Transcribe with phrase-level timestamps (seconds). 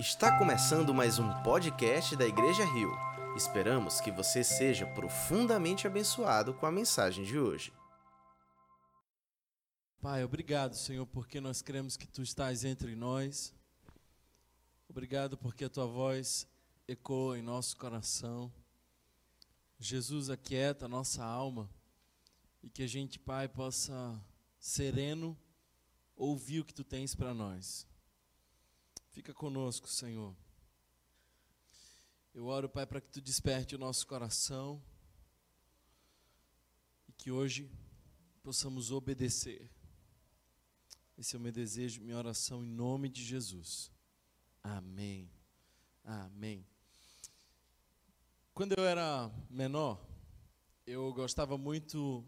[0.00, 2.90] Está começando mais um podcast da Igreja Rio.
[3.36, 7.70] Esperamos que você seja profundamente abençoado com a mensagem de hoje.
[10.00, 13.54] Pai, obrigado, Senhor, porque nós cremos que tu estás entre nós.
[14.88, 16.48] Obrigado porque a tua voz
[16.88, 18.50] ecoa em nosso coração.
[19.78, 21.68] Jesus, aquieta a nossa alma
[22.62, 24.18] e que a gente, Pai, possa
[24.58, 25.38] sereno
[26.16, 27.89] ouvir o que tu tens para nós.
[29.10, 30.36] Fica conosco, Senhor.
[32.32, 34.80] Eu oro, Pai, para que tu desperte o nosso coração
[37.08, 37.68] e que hoje
[38.40, 39.68] possamos obedecer.
[41.18, 43.90] Esse é o meu desejo, minha oração em nome de Jesus.
[44.62, 45.28] Amém.
[46.04, 46.64] Amém.
[48.54, 50.00] Quando eu era menor,
[50.86, 52.24] eu gostava muito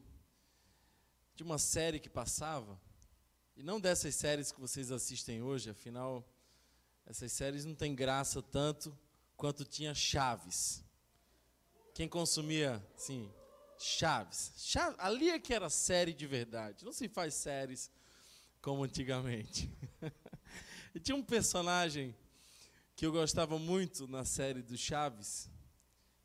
[1.36, 2.80] de uma série que passava,
[3.56, 6.26] e não dessas séries que vocês assistem hoje, afinal,
[7.06, 8.96] essas séries não têm graça tanto
[9.36, 10.84] quanto tinha Chaves.
[11.94, 13.30] Quem consumia, sim,
[13.78, 14.52] Chaves.
[14.56, 14.98] Chaves.
[14.98, 16.84] Ali é que era série de verdade.
[16.84, 17.90] Não se faz séries
[18.60, 19.70] como antigamente.
[20.94, 22.14] e tinha um personagem
[22.94, 25.50] que eu gostava muito na série do Chaves,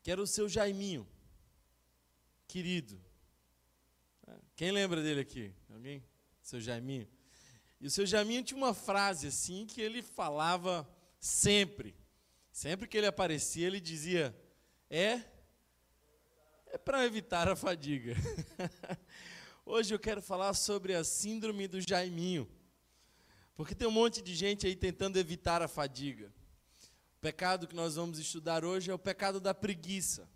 [0.02, 1.06] que era o seu Jaiminho,
[2.46, 3.00] querido.
[4.54, 5.52] Quem lembra dele aqui?
[5.70, 6.04] Alguém?
[6.40, 7.08] Seu Jaiminho?
[7.80, 10.88] E o seu Jaminho tinha uma frase assim que ele falava
[11.20, 11.94] sempre.
[12.50, 14.36] Sempre que ele aparecia, ele dizia:
[14.90, 15.22] É,
[16.66, 18.14] é para evitar a fadiga.
[19.64, 22.48] Hoje eu quero falar sobre a síndrome do Jaiminho.
[23.54, 26.32] Porque tem um monte de gente aí tentando evitar a fadiga.
[27.16, 30.28] O pecado que nós vamos estudar hoje é o pecado da preguiça.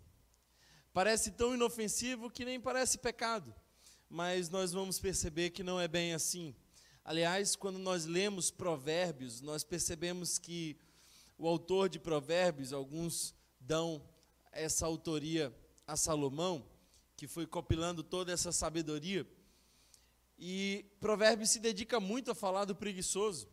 [0.93, 3.55] Parece tão inofensivo que nem parece pecado,
[4.09, 6.53] mas nós vamos perceber que não é bem assim.
[7.05, 10.77] Aliás, quando nós lemos Provérbios, nós percebemos que
[11.37, 14.01] o autor de Provérbios, alguns dão
[14.53, 15.53] essa autoria
[15.85, 16.65] a Salomão,
[17.17, 19.27] que foi compilando toda essa sabedoria.
[20.39, 23.49] E Provérbios se dedica muito a falar do preguiçoso.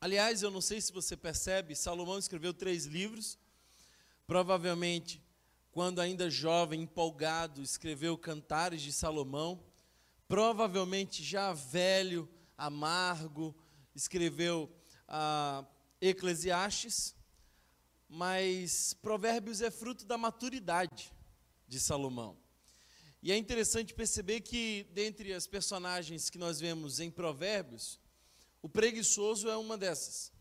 [0.00, 3.38] Aliás, eu não sei se você percebe, Salomão escreveu três livros.
[4.26, 5.22] Provavelmente,
[5.70, 9.62] quando ainda jovem, empolgado, escreveu Cantares de Salomão.
[10.26, 13.54] Provavelmente, já velho, amargo,
[13.94, 14.70] escreveu
[16.00, 17.14] Eclesiastes,
[18.08, 21.12] mas Provérbios é fruto da maturidade
[21.66, 22.36] de Salomão.
[23.22, 27.98] E é interessante perceber que, dentre as personagens que nós vemos em Provérbios,
[28.62, 30.32] o preguiçoso é uma dessas.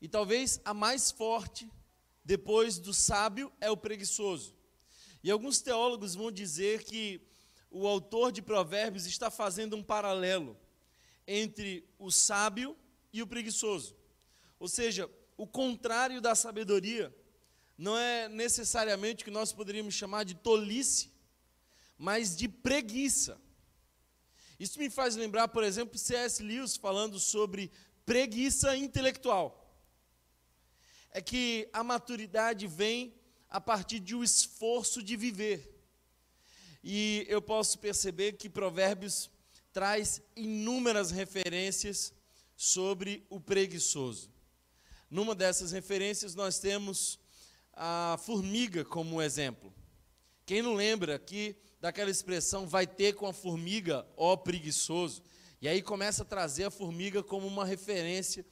[0.00, 1.70] E talvez a mais forte,
[2.24, 4.54] depois do sábio, é o preguiçoso.
[5.22, 7.20] E alguns teólogos vão dizer que
[7.70, 10.56] o autor de Provérbios está fazendo um paralelo
[11.32, 12.76] entre o sábio
[13.12, 13.96] e o preguiçoso.
[14.58, 17.14] Ou seja, o contrário da sabedoria
[17.78, 21.12] não é necessariamente o que nós poderíamos chamar de tolice,
[21.96, 23.40] mas de preguiça.
[24.58, 26.42] Isso me faz lembrar, por exemplo, C.S.
[26.42, 27.70] Lewis falando sobre
[28.04, 29.56] preguiça intelectual.
[31.12, 33.14] É que a maturidade vem
[33.48, 35.80] a partir de um esforço de viver.
[36.82, 39.30] E eu posso perceber que Provérbios
[39.72, 42.12] traz inúmeras referências
[42.56, 44.30] sobre o preguiçoso.
[45.10, 47.18] Numa dessas referências, nós temos
[47.72, 49.72] a formiga como exemplo.
[50.44, 55.22] Quem não lembra aqui daquela expressão vai ter com a formiga, ó preguiçoso?
[55.62, 58.44] E aí começa a trazer a formiga como uma referência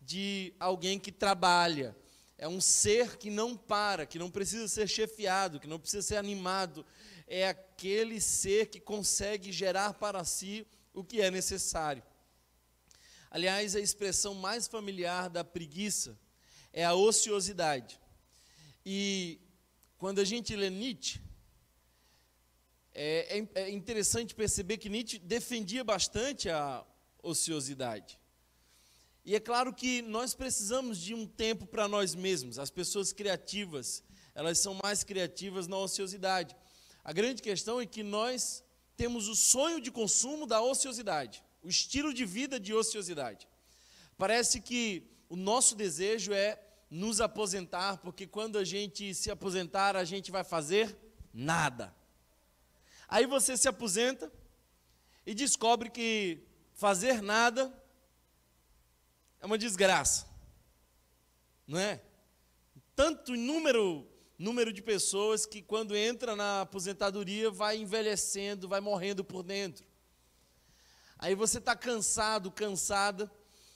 [0.00, 1.96] de alguém que trabalha.
[2.38, 6.16] É um ser que não para, que não precisa ser chefiado, que não precisa ser
[6.16, 6.86] animado,
[7.26, 12.02] é aquele ser que consegue gerar para si o que é necessário.
[13.30, 16.18] Aliás, a expressão mais familiar da preguiça
[16.74, 17.98] é a ociosidade.
[18.84, 19.40] E
[19.96, 21.22] quando a gente lê Nietzsche,
[22.92, 26.84] é, é, é interessante perceber que Nietzsche defendia bastante a
[27.22, 28.20] ociosidade.
[29.24, 32.58] E é claro que nós precisamos de um tempo para nós mesmos.
[32.58, 34.04] As pessoas criativas,
[34.34, 36.54] elas são mais criativas na ociosidade.
[37.04, 38.62] A grande questão é que nós
[38.96, 43.48] temos o sonho de consumo da ociosidade, o estilo de vida de ociosidade.
[44.18, 46.60] Parece que o nosso desejo é
[46.90, 50.96] nos aposentar, porque quando a gente se aposentar, a gente vai fazer
[51.32, 51.94] nada.
[53.08, 54.30] Aí você se aposenta
[55.24, 56.42] e descobre que
[56.74, 57.72] fazer nada
[59.40, 60.26] é uma desgraça.
[61.66, 62.02] Não é?
[62.94, 64.09] Tanto número
[64.40, 69.86] número de pessoas que, quando entra na aposentadoria, vai envelhecendo, vai morrendo por dentro.
[71.18, 73.30] Aí você está cansado, cansada,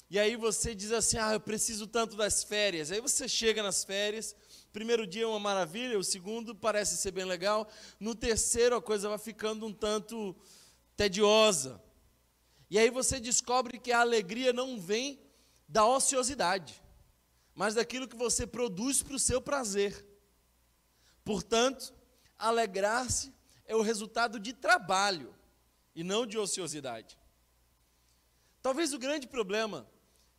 [0.09, 2.91] E aí você diz assim: ah, eu preciso tanto das férias.
[2.91, 4.35] Aí você chega nas férias,
[4.73, 7.69] primeiro dia é uma maravilha, o segundo parece ser bem legal,
[8.01, 10.35] no terceiro a coisa vai ficando um tanto
[10.97, 11.83] tediosa.
[12.71, 15.21] E aí você descobre que a alegria não vem
[15.69, 16.83] da ociosidade,
[17.55, 20.14] mas daquilo que você produz para o seu prazer.
[21.25, 21.95] Portanto,
[22.39, 23.33] alegrar-se
[23.67, 25.35] é o resultado de trabalho
[25.95, 27.19] e não de ociosidade.
[28.61, 29.89] Talvez o grande problema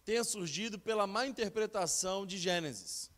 [0.03, 3.09] tenha surgido pela má interpretação de Gênesis.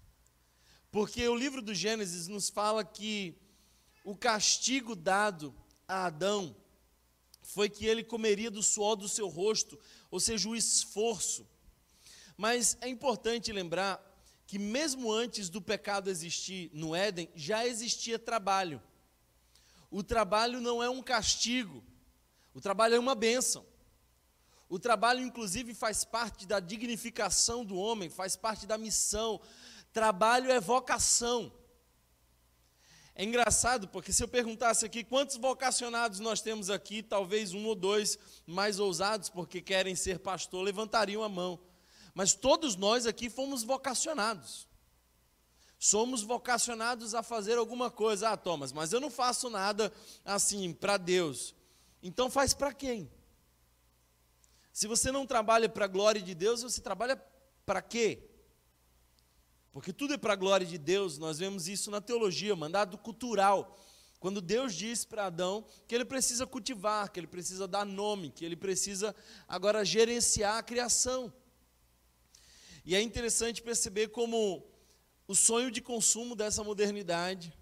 [0.89, 3.35] Porque o livro do Gênesis nos fala que
[4.03, 5.53] o castigo dado
[5.85, 6.55] a Adão
[7.41, 9.77] foi que ele comeria do suor do seu rosto,
[10.09, 11.45] ou seja, o esforço.
[12.37, 14.01] Mas é importante lembrar
[14.47, 18.81] que, mesmo antes do pecado existir no Éden, já existia trabalho.
[19.91, 21.83] O trabalho não é um castigo,
[22.53, 23.65] o trabalho é uma bênção.
[24.69, 29.39] O trabalho, inclusive, faz parte da dignificação do homem, faz parte da missão.
[29.93, 31.51] Trabalho é vocação.
[33.15, 37.75] É engraçado porque se eu perguntasse aqui quantos vocacionados nós temos aqui, talvez um ou
[37.75, 41.59] dois mais ousados porque querem ser pastor levantariam a mão.
[42.17, 44.67] Mas todos nós aqui fomos vocacionados.
[45.77, 48.31] Somos vocacionados a fazer alguma coisa.
[48.31, 49.93] Ah, Thomas, mas eu não faço nada
[50.25, 51.53] assim para Deus.
[52.01, 53.07] Então faz para quem?
[54.73, 57.23] Se você não trabalha para a glória de Deus, você trabalha
[57.63, 58.27] para quê?
[59.71, 63.77] Porque tudo é para a glória de Deus, nós vemos isso na teologia, mandado cultural.
[64.19, 68.43] Quando Deus diz para Adão que ele precisa cultivar, que ele precisa dar nome, que
[68.43, 69.15] ele precisa
[69.47, 71.31] agora gerenciar a criação.
[72.87, 74.65] E é interessante perceber como
[75.27, 77.53] o sonho de consumo dessa modernidade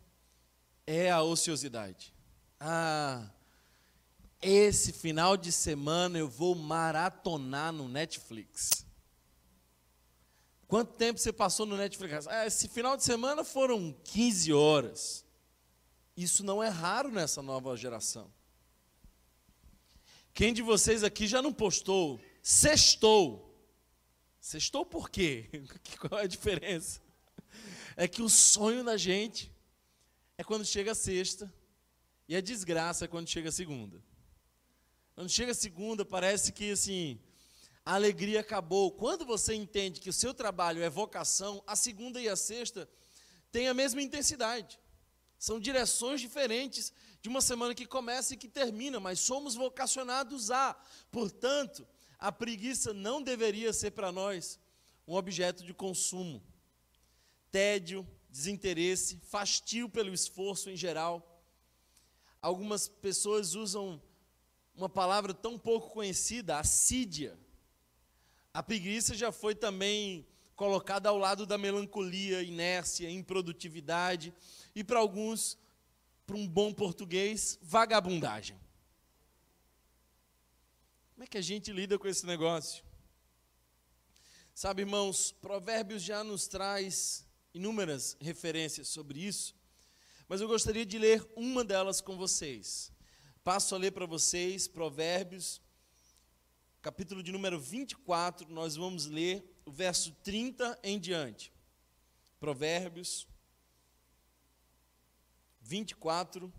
[0.86, 2.13] é a ociosidade.
[2.60, 3.27] Ah,
[4.39, 8.86] esse final de semana eu vou maratonar no Netflix.
[10.68, 12.27] Quanto tempo você passou no Netflix?
[12.27, 15.25] Ah, esse final de semana foram 15 horas.
[16.16, 18.31] Isso não é raro nessa nova geração.
[20.36, 22.22] Quem de vocês aqui já não postou?
[22.44, 23.45] Sextou.
[24.46, 25.50] Sextou por quê?
[26.00, 27.02] Qual é a diferença?
[27.98, 29.52] É que o sonho da gente
[30.38, 31.52] é quando chega a sexta
[32.28, 34.00] e a desgraça é quando chega a segunda.
[35.16, 37.20] Quando chega a segunda, parece que assim,
[37.84, 38.92] a alegria acabou.
[38.92, 42.88] Quando você entende que o seu trabalho é vocação, a segunda e a sexta
[43.52, 44.80] têm a mesma intensidade.
[45.40, 50.80] São direções diferentes de uma semana que começa e que termina, mas somos vocacionados a.
[51.12, 51.88] Portanto,
[52.20, 54.60] a preguiça não deveria ser para nós
[55.08, 56.42] um objeto de consumo.
[57.52, 61.42] Tédio, desinteresse, fastio pelo esforço em geral.
[62.42, 64.02] Algumas pessoas usam
[64.76, 67.38] uma palavra tão pouco conhecida, assídia.
[68.54, 70.26] A preguiça já foi também
[70.56, 74.34] colocada ao lado da melancolia, inércia, improdutividade
[74.74, 75.58] e para alguns,
[76.26, 78.58] para um bom português, vagabundagem.
[81.16, 82.84] Como é que a gente lida com esse negócio?
[84.54, 89.56] Sabe, irmãos, Provérbios já nos traz inúmeras referências sobre isso,
[90.28, 92.92] mas eu gostaria de ler uma delas com vocês.
[93.46, 95.62] Passo a ler para vocês Provérbios,
[96.82, 101.50] capítulo de número 24, nós vamos ler o verso 30 em diante.
[102.42, 103.25] Provérbios
[105.62, 106.54] 24,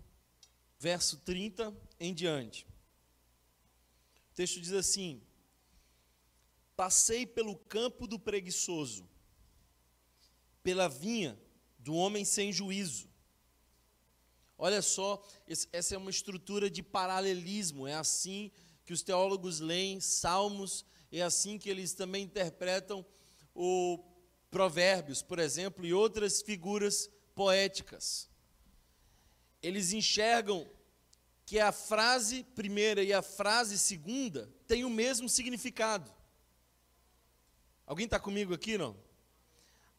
[0.79, 2.67] verso 30 em diante.
[4.37, 5.21] O texto diz assim:
[6.77, 9.09] Passei pelo campo do preguiçoso,
[10.63, 11.41] pela vinha
[11.79, 13.09] do homem sem juízo
[14.59, 15.23] Olha só,
[15.71, 18.51] essa é uma estrutura de paralelismo, é assim
[18.87, 23.05] que os teólogos leem Salmos, é assim que eles também interpretam
[23.55, 24.03] o
[24.51, 28.31] Provérbios, por exemplo, e outras figuras poéticas.
[29.63, 30.67] Eles enxergam
[31.47, 36.13] que a frase primeira e a frase segunda têm o mesmo significado.
[37.87, 38.97] Alguém está comigo aqui, não?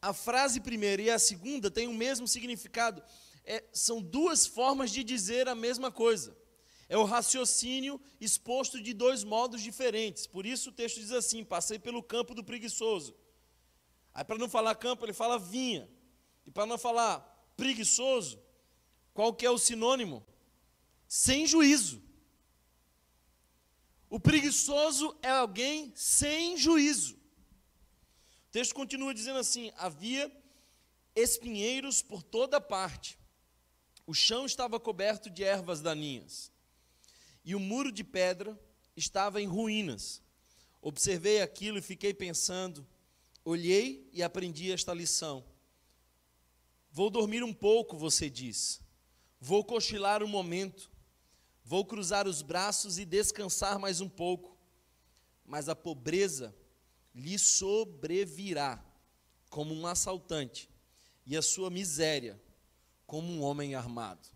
[0.00, 3.02] A frase primeira e a segunda têm o mesmo significado
[3.46, 6.36] é, são duas formas de dizer a mesma coisa.
[6.86, 10.26] É o raciocínio exposto de dois modos diferentes.
[10.26, 13.16] Por isso o texto diz assim: passei pelo campo do preguiçoso.
[14.12, 15.88] Aí, para não falar campo, ele fala vinha.
[16.46, 17.20] E para não falar
[17.56, 18.38] preguiçoso,
[19.14, 20.24] qual que é o sinônimo?
[21.08, 22.02] Sem juízo.
[24.10, 27.14] O preguiçoso é alguém sem juízo.
[27.16, 30.30] O texto continua dizendo assim: havia
[31.16, 33.18] espinheiros por toda parte,
[34.06, 36.52] o chão estava coberto de ervas daninhas,
[37.44, 38.58] e o muro de pedra
[38.96, 40.22] estava em ruínas.
[40.80, 42.86] Observei aquilo e fiquei pensando.
[43.44, 45.44] Olhei e aprendi esta lição.
[46.90, 48.80] Vou dormir um pouco, você diz.
[49.40, 50.90] Vou cochilar um momento.
[51.68, 54.56] Vou cruzar os braços e descansar mais um pouco.
[55.44, 56.56] Mas a pobreza
[57.14, 58.82] lhe sobrevirá
[59.50, 60.70] como um assaltante,
[61.26, 62.40] e a sua miséria
[63.06, 64.26] como um homem armado.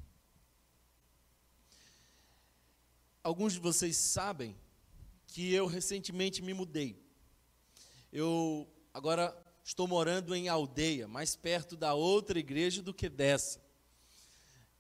[3.23, 4.55] Alguns de vocês sabem
[5.27, 7.03] que eu recentemente me mudei.
[8.13, 9.35] Eu agora
[9.65, 13.59] estou morando em aldeia, mais perto da outra igreja do que dessa.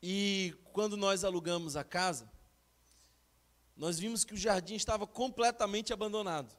[0.03, 2.31] E quando nós alugamos a casa,
[3.77, 6.55] nós vimos que o jardim estava completamente abandonado.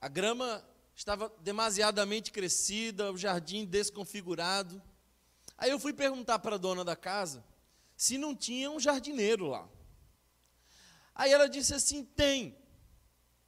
[0.00, 0.64] A grama
[0.94, 4.82] estava demasiadamente crescida, o jardim desconfigurado.
[5.58, 7.44] Aí eu fui perguntar para a dona da casa
[7.96, 9.68] se não tinha um jardineiro lá.
[11.14, 12.56] Aí ela disse assim: tem.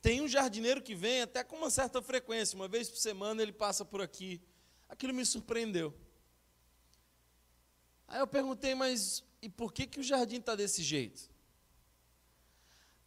[0.00, 3.52] Tem um jardineiro que vem até com uma certa frequência, uma vez por semana ele
[3.52, 4.40] passa por aqui.
[4.88, 5.95] Aquilo me surpreendeu.
[8.07, 11.27] Aí eu perguntei, mas e por que, que o jardim está desse jeito?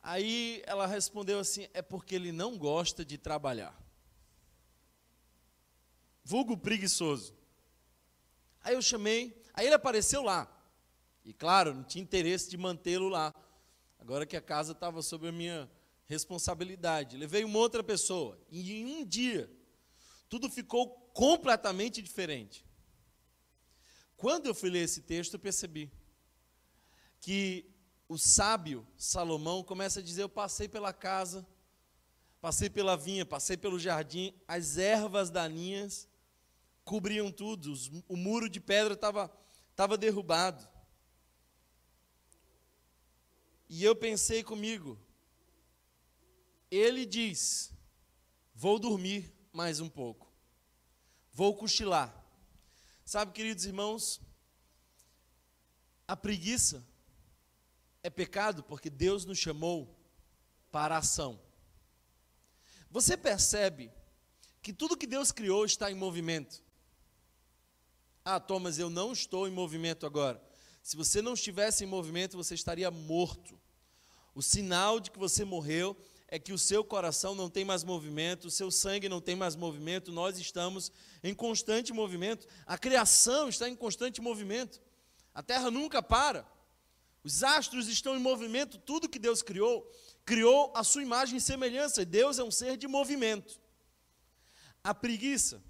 [0.02, 3.80] Aí ela respondeu assim: é porque ele não gosta de trabalhar.
[6.24, 7.36] Vulgo preguiçoso.
[8.64, 10.48] Aí eu chamei, aí ele apareceu lá.
[11.24, 13.34] E claro, não tinha interesse de mantê-lo lá.
[14.00, 15.70] Agora que a casa estava sob a minha
[16.08, 17.18] responsabilidade.
[17.18, 18.40] Levei uma outra pessoa.
[18.50, 19.50] E em um dia,
[20.28, 22.66] tudo ficou completamente diferente.
[24.18, 25.92] Quando eu fui ler esse texto, eu percebi
[27.20, 27.66] que
[28.12, 31.48] o sábio Salomão começa a dizer: Eu passei pela casa,
[32.42, 36.10] passei pela vinha, passei pelo jardim, as ervas daninhas
[36.84, 37.74] cobriam tudo,
[38.10, 39.32] o muro de pedra estava
[39.78, 40.68] tava derrubado.
[43.70, 45.00] E eu pensei comigo,
[46.70, 47.72] ele diz:
[48.54, 50.30] Vou dormir mais um pouco,
[51.32, 52.14] vou cochilar.
[53.06, 54.20] Sabe, queridos irmãos,
[56.06, 56.91] a preguiça
[58.04, 59.96] é pecado porque Deus nos chamou
[60.72, 61.40] para a ação.
[62.90, 63.92] Você percebe
[64.62, 66.64] que tudo que Deus criou está em movimento.
[68.24, 70.42] Ah, Thomas, eu não estou em movimento agora.
[70.84, 73.60] Se você não estivesse em movimento, você estaria morto.
[74.34, 78.46] O sinal de que você morreu é que o seu coração não tem mais movimento,
[78.46, 80.92] o seu sangue não tem mais movimento, nós estamos
[81.22, 84.82] em constante movimento, a criação está em constante movimento,
[85.34, 86.50] a terra nunca para,
[87.24, 89.90] os astros estão em movimento, tudo que Deus criou,
[90.26, 93.60] criou a sua imagem e semelhança, Deus é um ser de movimento.
[94.84, 95.62] A preguiça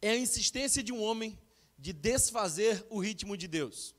[0.00, 1.38] é a insistência de um homem
[1.78, 3.94] de desfazer o ritmo de Deus.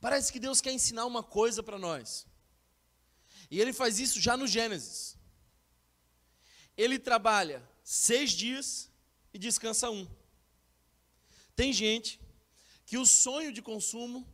[0.00, 2.26] Parece que Deus quer ensinar uma coisa para nós.
[3.50, 5.16] E ele faz isso já no Gênesis.
[6.76, 8.90] Ele trabalha seis dias
[9.32, 10.06] e descansa um.
[11.56, 12.20] Tem gente
[12.84, 14.26] que o sonho de consumo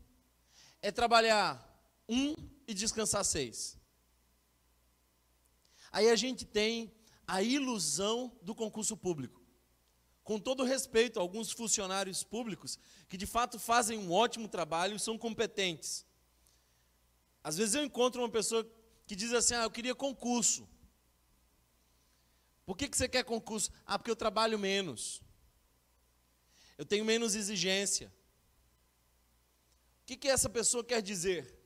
[0.83, 1.67] é trabalhar
[2.09, 2.35] um
[2.67, 3.79] e descansar seis.
[5.93, 6.93] Aí a gente tem
[7.27, 9.41] a ilusão do concurso público
[10.31, 15.01] com todo respeito a alguns funcionários públicos que de fato fazem um ótimo trabalho e
[15.01, 16.07] são competentes.
[17.43, 18.65] Às vezes eu encontro uma pessoa
[19.07, 20.69] que diz assim: Ah, eu queria concurso.
[22.65, 23.73] Por que, que você quer concurso?
[23.85, 25.21] Ah, porque eu trabalho menos.
[26.79, 28.13] Eu tenho menos exigência.
[30.11, 31.57] Que, que essa pessoa quer dizer?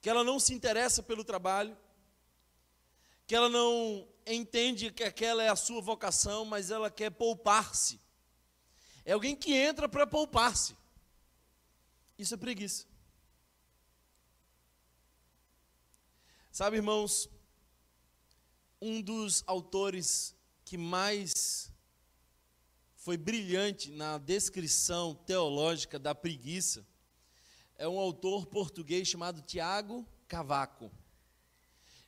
[0.00, 1.78] Que ela não se interessa pelo trabalho,
[3.28, 8.00] que ela não entende que aquela é a sua vocação, mas ela quer poupar-se.
[9.04, 10.76] É alguém que entra para poupar-se.
[12.18, 12.88] Isso é preguiça.
[16.50, 17.30] Sabe, irmãos,
[18.82, 20.34] um dos autores
[20.64, 21.72] que mais
[22.96, 26.84] foi brilhante na descrição teológica da preguiça
[27.84, 30.90] é um autor português chamado Tiago Cavaco.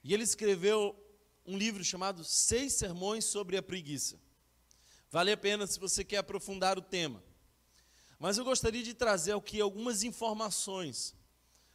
[0.03, 0.97] E ele escreveu
[1.45, 4.19] um livro chamado Seis Sermões sobre a Preguiça.
[5.11, 7.23] Vale a pena se você quer aprofundar o tema.
[8.19, 11.15] Mas eu gostaria de trazer aqui algumas informações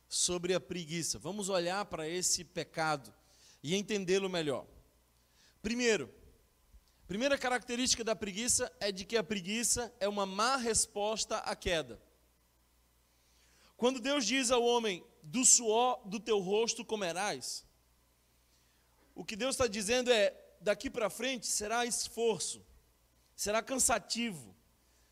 [0.10, 1.20] sobre a preguiça.
[1.20, 3.14] Vamos olhar para esse pecado
[3.62, 4.66] e entendê-lo melhor.
[5.62, 6.12] Primeiro,
[7.08, 12.02] primeira característica da preguiça é de que a preguiça é uma má resposta à queda.
[13.82, 17.66] Quando Deus diz ao homem: "Do suor do teu rosto comerás",
[19.16, 22.64] o que Deus está dizendo é: daqui para frente será esforço,
[23.36, 24.56] será cansativo,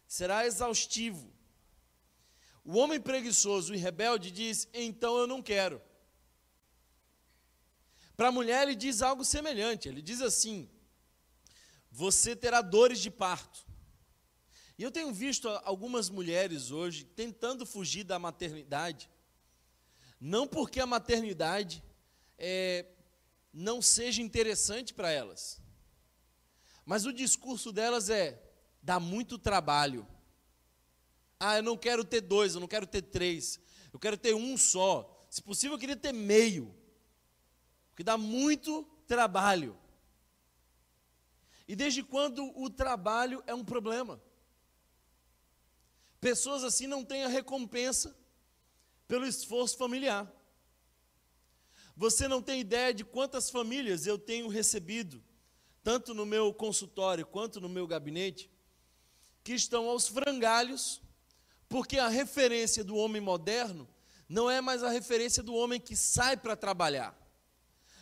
[0.07, 1.33] será exaustivo.
[2.63, 5.81] O homem preguiçoso e rebelde diz: então eu não quero.
[8.15, 9.89] Para a mulher, ele diz algo semelhante.
[9.89, 10.69] Ele diz assim:
[11.89, 13.68] Você terá dores de parto.
[14.79, 19.09] E eu tenho visto algumas mulheres hoje tentando fugir da maternidade,
[20.21, 21.83] não porque a maternidade
[22.37, 22.85] é,
[23.51, 25.61] não seja interessante para elas,
[26.85, 28.41] mas o discurso delas é:
[28.81, 30.07] dá muito trabalho.
[31.37, 33.59] Ah, eu não quero ter dois, eu não quero ter três,
[33.91, 35.27] eu quero ter um só.
[35.29, 36.73] Se possível, eu queria ter meio,
[37.89, 39.77] porque dá muito trabalho.
[41.67, 44.21] E desde quando o trabalho é um problema?
[46.19, 48.15] Pessoas assim não têm a recompensa
[49.07, 50.31] pelo esforço familiar.
[51.95, 55.23] Você não tem ideia de quantas famílias eu tenho recebido,
[55.83, 58.49] tanto no meu consultório quanto no meu gabinete,
[59.43, 61.01] que estão aos frangalhos,
[61.67, 63.87] porque a referência do homem moderno
[64.27, 67.17] não é mais a referência do homem que sai para trabalhar,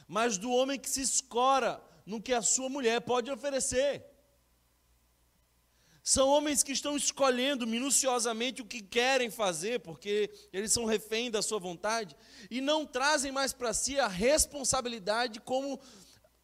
[0.08, 4.06] mas do homem que se escora no que a sua mulher pode oferecer.
[6.08, 11.42] São homens que estão escolhendo minuciosamente o que querem fazer, porque eles são refém da
[11.42, 12.16] sua vontade,
[12.50, 15.78] e não trazem mais para si a responsabilidade como,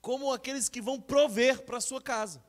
[0.01, 2.43] como aqueles que vão prover para a sua casa.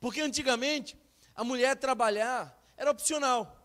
[0.00, 0.96] Porque antigamente,
[1.34, 3.62] a mulher trabalhar era opcional.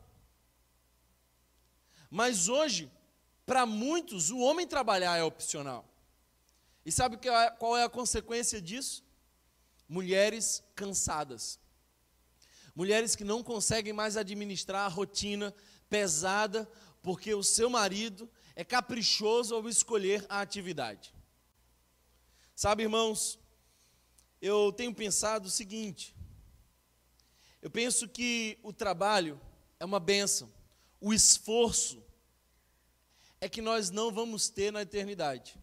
[2.10, 2.92] Mas hoje,
[3.46, 5.88] para muitos, o homem trabalhar é opcional.
[6.86, 9.02] E sabe é, qual é a consequência disso?
[9.88, 11.64] Mulheres cansadas
[12.76, 15.56] mulheres que não conseguem mais administrar a rotina
[15.90, 16.70] pesada
[17.02, 21.14] porque o seu marido é caprichoso ao escolher a atividade.
[22.54, 23.40] Sabe, irmãos,
[24.42, 26.16] eu tenho pensado o seguinte:
[27.62, 29.40] eu penso que o trabalho
[29.80, 30.52] é uma benção,
[31.00, 32.04] o esforço
[33.40, 35.58] é que nós não vamos ter na eternidade.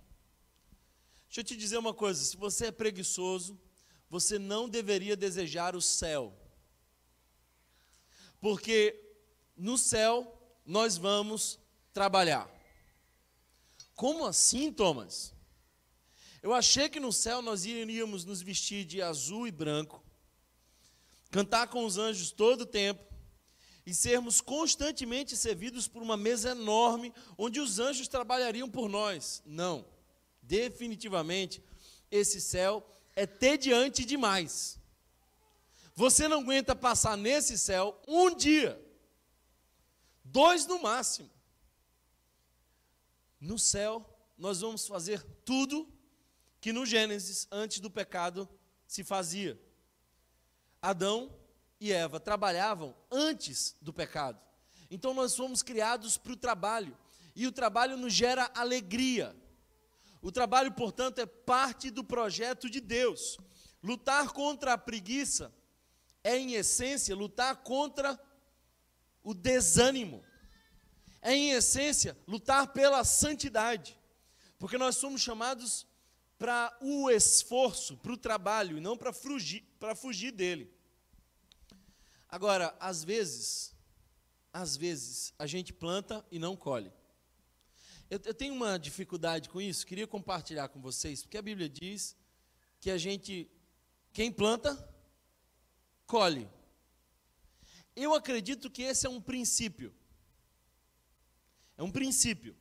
[1.26, 3.61] Deixa eu te dizer uma coisa: se você é preguiçoso,
[4.09, 6.41] você não deveria desejar o céu
[8.42, 9.00] porque
[9.57, 11.61] no céu nós vamos
[11.92, 12.50] trabalhar.
[13.94, 15.33] Como assim, Thomas?
[16.42, 20.02] Eu achei que no céu nós iríamos nos vestir de azul e branco,
[21.31, 23.00] cantar com os anjos todo o tempo
[23.87, 29.40] e sermos constantemente servidos por uma mesa enorme onde os anjos trabalhariam por nós.
[29.46, 29.87] Não,
[30.42, 31.62] definitivamente,
[32.11, 34.82] esse céu é tediante demais.
[35.94, 38.81] Você não aguenta passar nesse céu um dia,
[40.24, 41.31] dois no máximo.
[43.38, 45.92] No céu, nós vamos fazer tudo
[46.61, 48.48] que no Gênesis, antes do pecado,
[48.87, 49.61] se fazia.
[50.81, 51.37] Adão
[51.81, 54.40] e Eva trabalhavam antes do pecado.
[54.90, 56.96] Então nós fomos criados para o trabalho.
[57.35, 59.35] E o trabalho nos gera alegria.
[60.20, 63.38] O trabalho, portanto, é parte do projeto de Deus.
[63.83, 65.52] Lutar contra a preguiça
[66.24, 68.18] é, em essência, lutar contra
[69.22, 70.24] o desânimo.
[71.20, 73.98] É, em essência, lutar pela santidade.
[74.58, 75.87] Porque nós somos chamados
[76.38, 79.64] para o esforço, para o trabalho, e não para fugir,
[79.96, 80.72] fugir dele.
[82.28, 83.74] Agora, às vezes,
[84.52, 86.92] às vezes, a gente planta e não colhe.
[88.11, 92.16] Eu, eu tenho uma dificuldade com isso, queria compartilhar com vocês, porque a Bíblia diz
[92.80, 93.50] que a gente,
[94.12, 94.76] quem planta,
[96.07, 96.49] colhe.
[97.95, 99.95] Eu acredito que esse é um princípio.
[101.77, 102.57] É um princípio.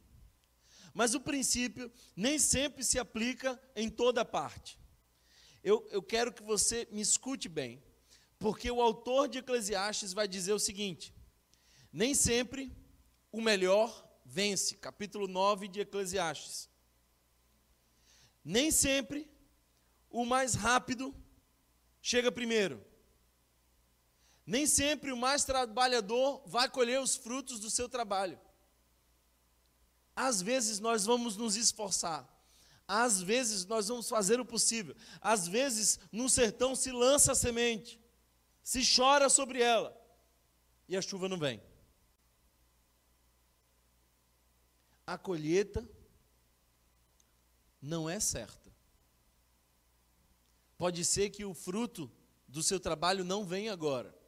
[0.94, 4.78] Mas o princípio nem sempre se aplica em toda parte.
[5.64, 7.82] Eu, eu quero que você me escute bem,
[8.40, 11.14] porque o autor de Eclesiastes vai dizer o seguinte:
[11.94, 12.76] nem sempre
[13.32, 14.76] o melhor vence.
[14.76, 16.70] Capítulo 9 de Eclesiastes.
[18.44, 19.30] Nem sempre
[20.10, 21.16] o mais rápido
[22.02, 22.84] chega primeiro.
[24.52, 28.38] Nem sempre o mais trabalhador vai colher os frutos do seu trabalho.
[30.14, 32.30] Às vezes nós vamos nos esforçar,
[32.86, 37.98] às vezes nós vamos fazer o possível, às vezes no sertão se lança a semente,
[38.62, 39.98] se chora sobre ela
[40.86, 41.64] e a chuva não vem.
[45.08, 45.90] A colheita
[47.82, 48.70] não é certa.
[50.78, 52.12] Pode ser que o fruto
[52.50, 54.20] do seu trabalho não venha agora.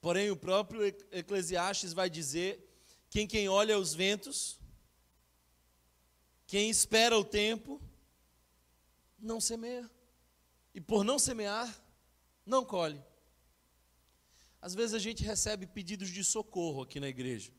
[0.00, 2.66] Porém, o próprio Eclesiastes vai dizer:
[3.10, 4.58] quem quem olha os ventos,
[6.46, 7.80] quem espera o tempo,
[9.18, 9.90] não semeia.
[10.74, 11.68] E por não semear,
[12.46, 13.02] não colhe.
[14.62, 17.52] Às vezes a gente recebe pedidos de socorro aqui na igreja.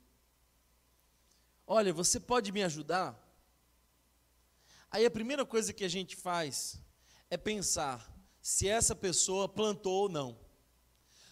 [1.65, 3.17] Olha, você pode me ajudar?
[4.89, 6.79] Aí a primeira coisa que a gente faz
[7.29, 10.50] é pensar se essa pessoa plantou ou não.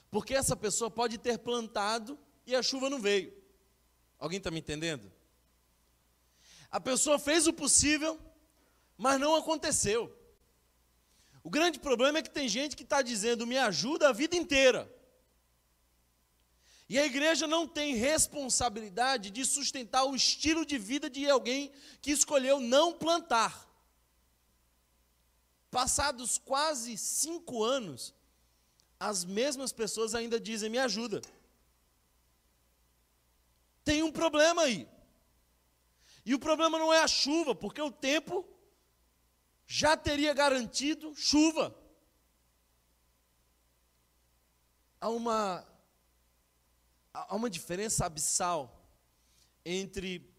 [0.10, 3.34] Porque essa pessoa pode ter plantado e a chuva não veio.
[4.18, 5.12] Alguém está me entendendo?
[6.72, 8.20] A pessoa fez o possível,
[8.98, 10.16] mas não aconteceu.
[11.44, 14.94] O grande problema é que tem gente que está dizendo, me ajuda a vida inteira.
[16.88, 22.12] E a igreja não tem responsabilidade de sustentar o estilo de vida de alguém que
[22.12, 23.68] escolheu não plantar.
[25.70, 28.14] Passados quase cinco anos,
[29.00, 31.22] as mesmas pessoas ainda dizem: me ajuda.
[33.84, 34.88] Tem um problema aí.
[36.26, 38.46] E o problema não é a chuva, porque o tempo
[39.66, 41.76] já teria garantido chuva.
[45.00, 45.66] Há uma,
[47.14, 48.86] há uma diferença abissal
[49.64, 50.30] entre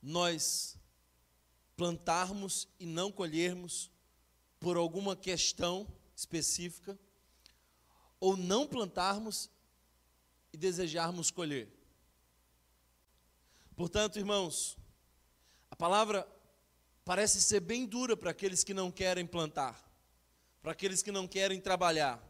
[0.00, 0.78] nós
[1.76, 3.90] plantarmos e não colhermos
[4.60, 6.98] por alguma questão específica,
[8.20, 9.50] ou não plantarmos
[10.52, 11.68] e desejarmos colher.
[13.76, 14.76] Portanto, irmãos,
[15.70, 16.26] a palavra
[17.04, 19.82] parece ser bem dura para aqueles que não querem plantar,
[20.62, 22.22] para aqueles que não querem trabalhar.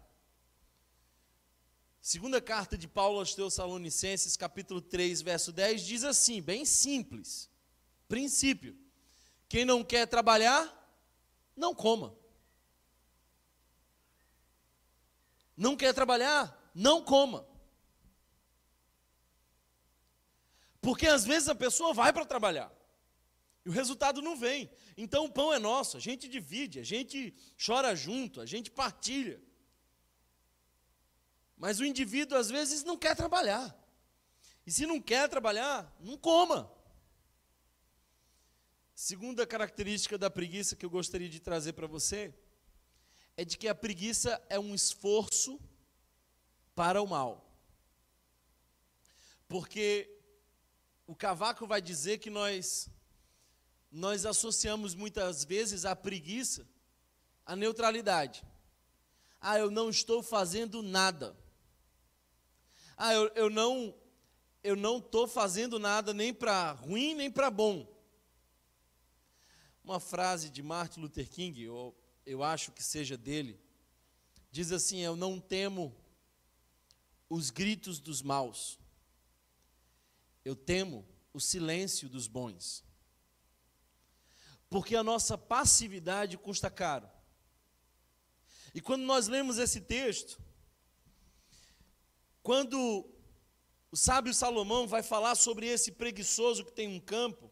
[2.01, 7.51] Segunda carta de Paulo aos Tessalonicenses, capítulo 3, verso 10, diz assim, bem simples.
[8.07, 8.77] Princípio:
[9.49, 10.75] quem não quer trabalhar,
[11.57, 12.15] não coma.
[15.59, 17.45] Não quer trabalhar, não coma.
[20.81, 22.73] Porque às vezes a pessoa vai para trabalhar.
[23.65, 24.71] E o resultado não vem.
[24.97, 29.43] Então o pão é nosso, a gente divide, a gente chora junto, a gente partilha.
[31.57, 33.77] Mas o indivíduo às vezes não quer trabalhar.
[34.65, 36.73] E se não quer trabalhar, não coma.
[38.95, 42.33] Segunda característica da preguiça que eu gostaria de trazer para você
[43.39, 45.61] é de que a preguiça é um esforço
[46.75, 47.49] para o mal.
[49.47, 50.11] Porque
[51.07, 52.91] o cavaco vai dizer que nós
[53.93, 56.67] nós associamos muitas vezes a preguiça
[57.47, 58.45] à neutralidade.
[59.41, 61.37] Ah, eu não estou fazendo nada.
[62.97, 63.95] Ah, eu, eu não
[64.65, 67.87] eu não estou fazendo nada nem para ruim nem para bom.
[69.85, 71.95] Uma frase de Martin Luther King, eu,
[72.29, 73.61] eu acho que seja dele,
[74.51, 75.95] diz assim: Eu não temo
[77.29, 78.79] os gritos dos maus,
[80.45, 82.87] eu temo o silêncio dos bons
[84.71, 87.09] porque a nossa passividade custa caro.
[88.75, 90.41] E quando nós lemos esse texto,
[92.43, 93.09] quando
[93.91, 97.51] o sábio Salomão vai falar sobre esse preguiçoso que tem um campo,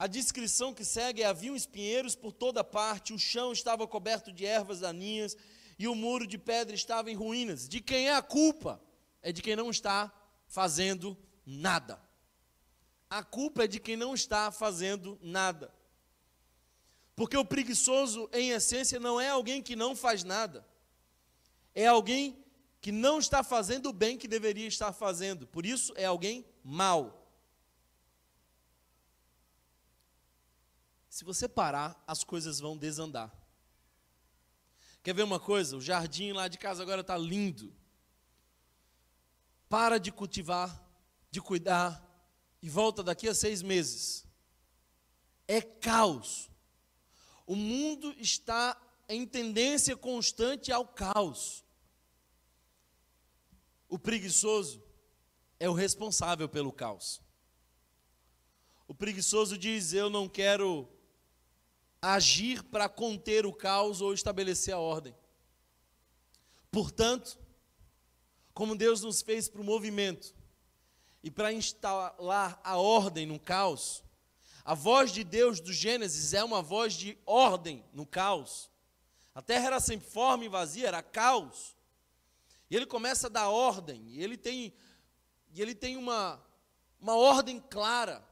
[0.00, 4.46] a descrição que segue é: haviam espinheiros por toda parte, o chão estava coberto de
[4.46, 5.36] ervas daninhas
[5.78, 7.68] e o muro de pedra estava em ruínas.
[7.68, 8.80] De quem é a culpa?
[9.20, 10.10] É de quem não está
[10.46, 12.00] fazendo nada.
[13.10, 15.70] A culpa é de quem não está fazendo nada.
[17.14, 20.66] Porque o preguiçoso, em essência, não é alguém que não faz nada,
[21.74, 22.42] é alguém
[22.80, 27.19] que não está fazendo o bem que deveria estar fazendo, por isso é alguém mau.
[31.10, 33.34] Se você parar, as coisas vão desandar.
[35.02, 35.76] Quer ver uma coisa?
[35.76, 37.74] O jardim lá de casa agora está lindo.
[39.68, 40.88] Para de cultivar,
[41.28, 42.00] de cuidar,
[42.62, 44.24] e volta daqui a seis meses.
[45.48, 46.48] É caos.
[47.44, 51.64] O mundo está em tendência constante ao caos.
[53.88, 54.80] O preguiçoso
[55.58, 57.20] é o responsável pelo caos.
[58.86, 60.88] O preguiçoso diz: Eu não quero
[62.00, 65.14] agir para conter o caos ou estabelecer a ordem.
[66.70, 67.38] Portanto,
[68.54, 70.34] como Deus nos fez para o movimento
[71.22, 74.02] e para instalar a ordem no caos,
[74.64, 78.70] a voz de Deus do Gênesis é uma voz de ordem no caos.
[79.34, 81.76] A terra era sem forma e vazia, era caos.
[82.70, 84.72] E ele começa a dar ordem, e ele tem,
[85.52, 86.40] e ele tem uma,
[87.00, 88.24] uma ordem clara.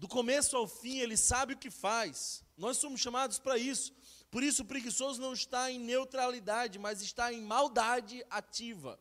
[0.00, 2.42] Do começo ao fim, ele sabe o que faz.
[2.56, 3.92] Nós somos chamados para isso.
[4.30, 8.98] Por isso, o preguiçoso não está em neutralidade, mas está em maldade ativa.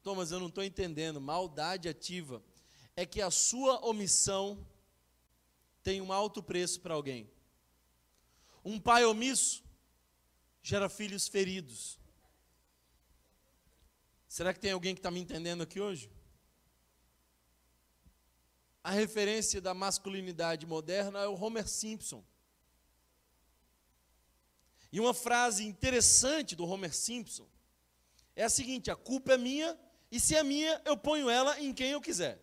[0.00, 1.20] Thomas, eu não estou entendendo.
[1.20, 2.40] Maldade ativa
[2.94, 4.64] é que a sua omissão
[5.82, 7.28] tem um alto preço para alguém.
[8.64, 9.64] Um pai omisso
[10.62, 11.98] gera filhos feridos.
[14.28, 16.08] Será que tem alguém que está me entendendo aqui hoje?
[18.82, 22.24] A referência da masculinidade moderna é o Homer Simpson.
[24.90, 27.46] E uma frase interessante do Homer Simpson
[28.34, 29.78] é a seguinte: a culpa é minha,
[30.10, 32.40] e se é minha, eu ponho ela em quem eu quiser.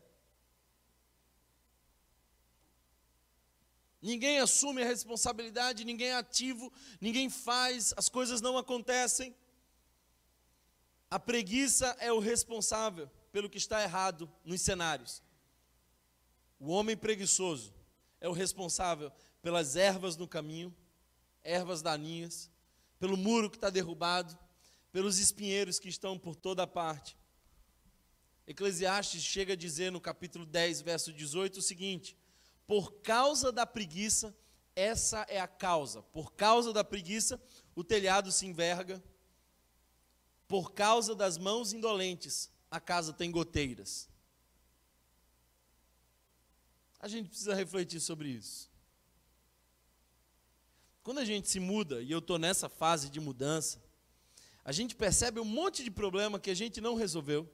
[4.02, 6.72] Ninguém assume a responsabilidade, ninguém é ativo,
[7.02, 9.36] ninguém faz, as coisas não acontecem.
[11.10, 15.24] A preguiça é o responsável pelo que está errado nos cenários.
[16.60, 17.74] O homem preguiçoso
[18.20, 20.76] é o responsável pelas ervas no caminho,
[21.44, 22.50] ervas daninhas,
[22.98, 24.38] pelo muro que está derrubado,
[24.92, 27.18] pelos espinheiros que estão por toda parte.
[28.48, 32.18] Eclesiastes chega a dizer no capítulo 10, verso 18, o seguinte:
[32.66, 34.36] Por causa da preguiça,
[34.76, 36.02] essa é a causa.
[36.02, 37.42] Por causa da preguiça,
[37.76, 39.04] o telhado se enverga.
[40.48, 44.10] Por causa das mãos indolentes, a casa tem goteiras.
[47.06, 48.68] A gente precisa refletir sobre isso.
[51.04, 53.80] Quando a gente se muda, e eu estou nessa fase de mudança,
[54.64, 57.48] a gente percebe um monte de problema que a gente não resolveu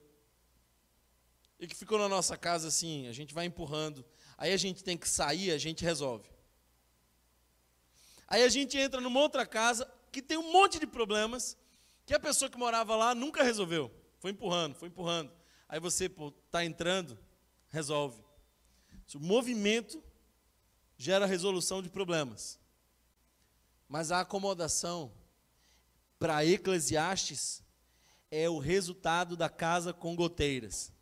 [1.59, 4.05] e que ficou na nossa casa assim, a gente vai empurrando,
[4.37, 6.29] aí a gente tem que sair, a gente resolve.
[8.29, 11.57] Aí a gente entra numa outra casa que tem um monte de problemas
[12.05, 13.91] que a pessoa que morava lá nunca resolveu.
[14.17, 15.29] Foi empurrando, foi empurrando.
[15.67, 17.19] Aí você está entrando,
[17.67, 18.30] resolve.
[19.15, 20.03] O movimento
[20.97, 22.59] gera resolução de problemas.
[23.87, 25.11] Mas a acomodação,
[26.17, 27.61] para Eclesiastes,
[28.29, 30.93] é o resultado da casa com goteiras.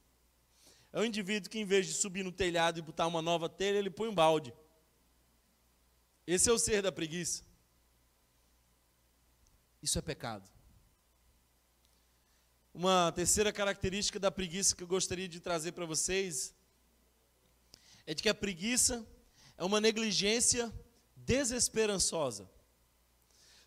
[0.91, 3.78] É o indivíduo que, em vez de subir no telhado e botar uma nova telha,
[3.78, 4.54] ele põe um balde.
[6.26, 7.43] Esse é o ser da preguiça.
[9.82, 10.50] Isso é pecado.
[12.74, 16.56] Uma terceira característica da preguiça que eu gostaria de trazer para vocês
[18.10, 19.08] é de que a preguiça
[19.56, 20.74] é uma negligência
[21.15, 22.50] desesperançosa.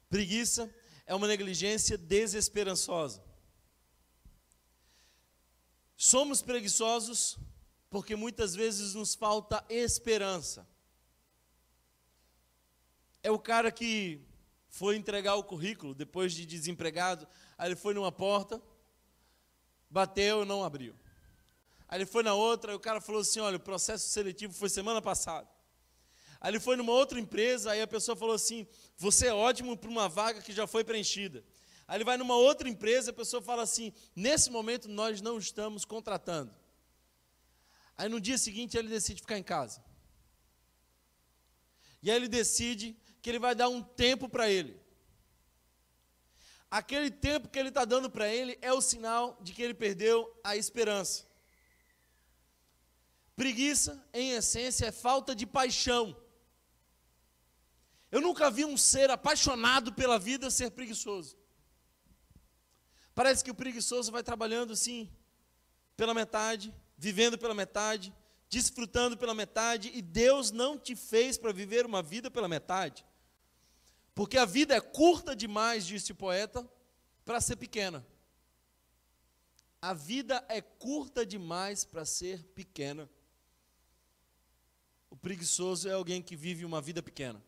[0.09, 0.69] Preguiça
[1.07, 3.23] é uma negligência desesperançosa.
[5.97, 7.39] Somos preguiçosos
[7.89, 10.69] porque muitas vezes nos falta esperança.
[13.23, 14.21] É o cara que
[14.69, 18.61] foi entregar o currículo depois de desempregado, aí ele foi numa porta,
[19.89, 20.97] bateu, não abriu.
[21.93, 24.71] Aí ele foi na outra, e o cara falou assim: olha, o processo seletivo foi
[24.71, 25.47] semana passada.
[26.41, 29.91] Aí ele foi numa outra empresa, aí a pessoa falou assim: você é ótimo para
[29.91, 31.45] uma vaga que já foi preenchida.
[31.87, 35.85] Aí ele vai numa outra empresa, a pessoa fala assim: nesse momento nós não estamos
[35.85, 36.51] contratando.
[37.95, 39.85] Aí no dia seguinte ele decide ficar em casa.
[42.03, 44.81] E aí ele decide que ele vai dar um tempo para ele.
[46.71, 50.35] Aquele tempo que ele está dando para ele é o sinal de que ele perdeu
[50.43, 51.31] a esperança.
[53.43, 56.17] Preguiça, em essência, é falta de paixão.
[58.09, 61.37] Eu nunca vi um ser apaixonado pela vida ser preguiçoso.
[63.13, 65.11] Parece que o preguiçoso vai trabalhando assim,
[65.97, 68.15] pela metade, vivendo pela metade,
[68.49, 73.05] desfrutando pela metade, e Deus não te fez para viver uma vida pela metade.
[74.15, 76.65] Porque a vida é curta demais, disse o poeta,
[77.25, 78.07] para ser pequena.
[79.81, 83.11] A vida é curta demais para ser pequena.
[85.13, 87.41] O preguiçoso é alguém que vive uma vida pequena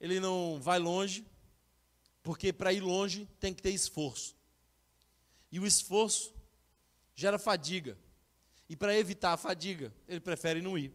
[0.00, 1.26] ele não vai longe,
[2.22, 4.34] porque para ir longe tem que ter esforço.
[5.52, 6.34] E o esforço
[7.14, 7.98] gera fadiga.
[8.68, 10.94] E para evitar a fadiga, ele prefere não ir.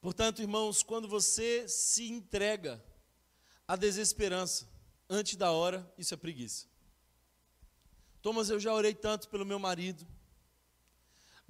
[0.00, 2.82] Portanto, irmãos, quando você se entrega
[3.66, 4.68] à desesperança
[5.08, 6.66] antes da hora, isso é preguiça.
[8.20, 10.06] Thomas, eu já orei tanto pelo meu marido,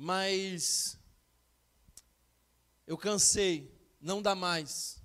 [0.03, 0.99] mas
[2.87, 4.99] eu cansei não dá mais.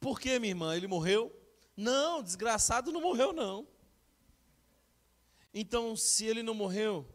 [0.00, 0.74] Por que, minha irmã?
[0.74, 1.30] Ele morreu?
[1.76, 3.68] Não, desgraçado não morreu, não.
[5.52, 7.06] Então, se ele não morreu,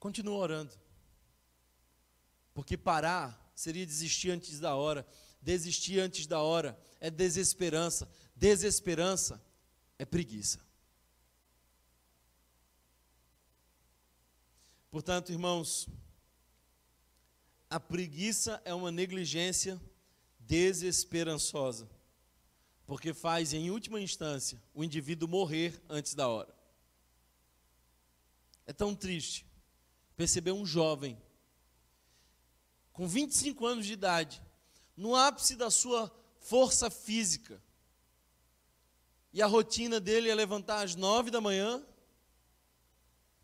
[0.00, 0.72] continua orando.
[2.54, 5.06] Porque parar seria desistir antes da hora.
[5.42, 8.10] Desistir antes da hora é desesperança.
[8.34, 9.38] Desesperança
[9.98, 10.66] é preguiça.
[14.90, 15.86] Portanto, irmãos,
[17.68, 19.80] a preguiça é uma negligência
[20.40, 21.88] desesperançosa,
[22.86, 26.54] porque faz, em última instância, o indivíduo morrer antes da hora.
[28.66, 29.46] É tão triste
[30.16, 31.20] perceber um jovem
[32.92, 34.42] com 25 anos de idade,
[34.96, 37.62] no ápice da sua força física,
[39.32, 41.84] e a rotina dele é levantar às nove da manhã,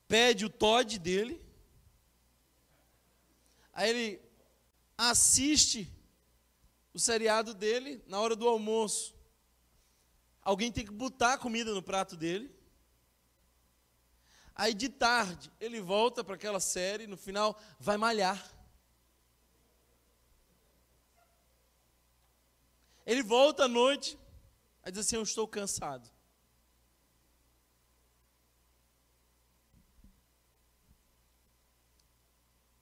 [0.07, 1.43] pede o Todd dele,
[3.73, 4.23] aí ele
[4.97, 5.90] assiste
[6.93, 9.14] o seriado dele na hora do almoço.
[10.43, 12.55] Alguém tem que botar comida no prato dele.
[14.55, 18.53] Aí de tarde ele volta para aquela série, no final vai malhar.
[23.05, 24.19] Ele volta à noite,
[24.83, 26.13] aí diz assim: Eu estou cansado.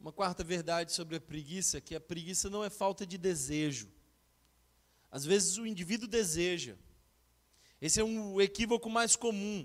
[0.03, 3.89] Uma quarta verdade sobre a preguiça, que a preguiça não é falta de desejo.
[5.09, 6.75] Às vezes o indivíduo deseja.
[7.81, 9.65] Esse é um equívoco mais comum.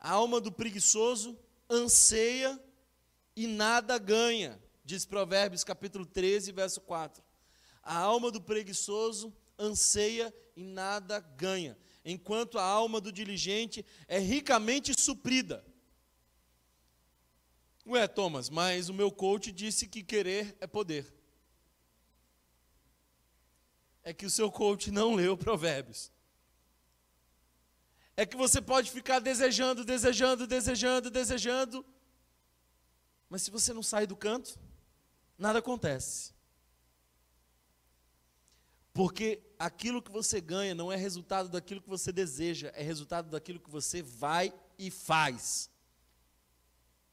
[0.00, 2.58] A alma do preguiçoso anseia
[3.36, 7.22] e nada ganha, diz Provérbios capítulo 13, verso 4.
[7.82, 14.98] A alma do preguiçoso anseia e nada ganha, enquanto a alma do diligente é ricamente
[14.98, 15.62] suprida.
[17.86, 21.14] Ué, Thomas, mas o meu coach disse que querer é poder.
[24.02, 26.10] É que o seu coach não leu Provérbios.
[28.16, 31.86] É que você pode ficar desejando, desejando, desejando, desejando,
[33.28, 34.58] mas se você não sai do canto,
[35.36, 36.34] nada acontece.
[38.92, 43.60] Porque aquilo que você ganha não é resultado daquilo que você deseja, é resultado daquilo
[43.60, 45.70] que você vai e faz.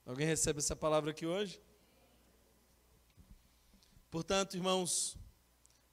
[0.06, 1.62] Alguém recebe essa palavra aqui hoje?
[4.12, 5.18] Portanto, irmãos,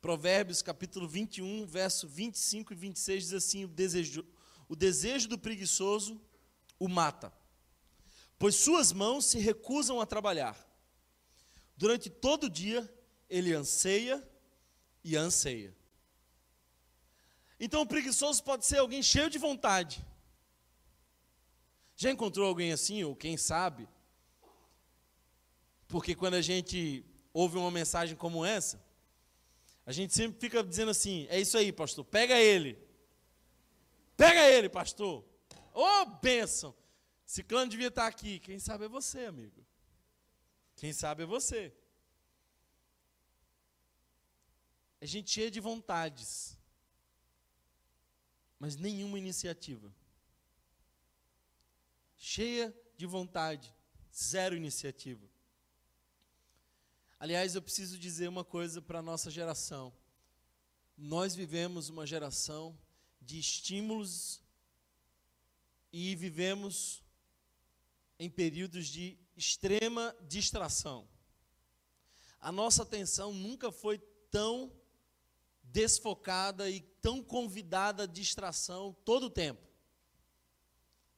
[0.01, 4.27] Provérbios capítulo 21, verso 25 e 26 diz assim: o desejo,
[4.69, 6.21] o desejo do preguiçoso
[6.79, 7.33] o mata,
[8.37, 10.59] pois suas mãos se recusam a trabalhar.
[11.77, 12.93] Durante todo o dia
[13.29, 14.27] ele anseia
[15.05, 15.73] e anseia.
[17.61, 20.05] Então o preguiçoso pode ser alguém cheio de vontade.
[21.95, 23.87] Já encontrou alguém assim, ou quem sabe,
[25.91, 28.83] porque quando a gente ouve uma mensagem como essa,
[29.85, 32.79] a gente sempre fica dizendo assim: é isso aí, pastor, pega ele.
[34.17, 35.25] Pega ele, pastor.
[35.75, 36.75] Ô, oh, bênção.
[37.27, 38.39] Ciclano devia estar aqui.
[38.39, 39.67] Quem sabe é você, amigo.
[40.77, 41.73] Quem sabe é você.
[45.01, 46.59] É gente cheia de vontades,
[48.59, 49.93] mas nenhuma iniciativa.
[52.17, 53.75] Cheia de vontade,
[54.15, 55.27] zero iniciativa.
[57.21, 59.93] Aliás, eu preciso dizer uma coisa para a nossa geração.
[60.97, 62.75] Nós vivemos uma geração
[63.21, 64.43] de estímulos
[65.93, 67.05] e vivemos
[68.19, 71.07] em períodos de extrema distração.
[72.41, 73.99] A nossa atenção nunca foi
[74.31, 74.73] tão
[75.63, 79.69] desfocada e tão convidada à distração todo o tempo.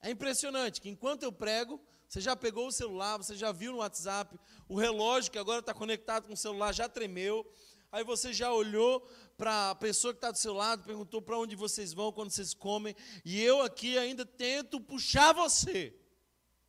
[0.01, 1.81] É impressionante que enquanto eu prego,
[2.13, 5.73] você já pegou o celular, você já viu no WhatsApp, o relógio que agora está
[5.73, 7.51] conectado com o celular já tremeu.
[7.91, 9.01] Aí você já olhou
[9.39, 12.53] para a pessoa que está do seu lado, perguntou para onde vocês vão quando vocês
[12.53, 12.95] comem,
[13.25, 15.99] e eu aqui ainda tento puxar você.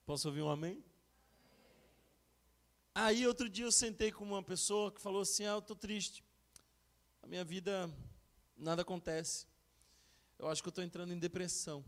[0.06, 0.82] Posso ouvir um amém?
[2.96, 6.24] Aí outro dia eu sentei com uma pessoa que falou assim: Ah, eu estou triste.
[7.22, 7.94] A minha vida,
[8.56, 9.46] nada acontece.
[10.40, 11.84] Eu acho que eu estou entrando em depressão.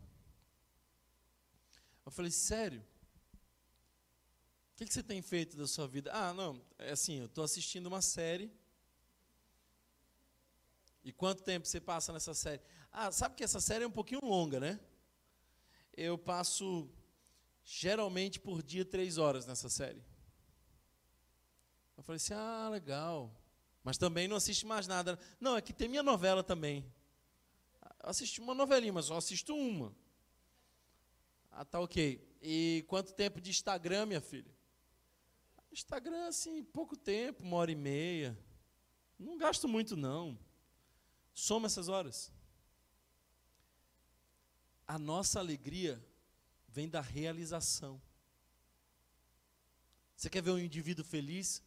[2.06, 2.86] Eu falei: Sério?
[4.76, 6.12] O que, que você tem feito da sua vida?
[6.14, 8.52] Ah, não, é assim, eu estou assistindo uma série.
[11.02, 12.62] E quanto tempo você passa nessa série?
[12.92, 14.78] Ah, sabe que essa série é um pouquinho longa, né?
[15.96, 16.90] Eu passo
[17.64, 20.04] geralmente por dia três horas nessa série.
[21.96, 23.34] Eu falei assim, ah, legal.
[23.82, 25.18] Mas também não assiste mais nada.
[25.40, 26.86] Não, é que tem minha novela também.
[28.04, 29.96] Eu assisti uma novelinha, mas só assisto uma.
[31.50, 32.22] Ah, tá ok.
[32.42, 34.55] E quanto tempo de Instagram, minha filha?
[35.76, 38.38] Instagram, assim, pouco tempo, uma hora e meia.
[39.20, 40.40] Não gasto muito, não.
[41.34, 42.32] Soma essas horas.
[44.88, 46.02] A nossa alegria
[46.70, 48.02] vem da realização.
[50.16, 51.62] Você quer ver um indivíduo feliz?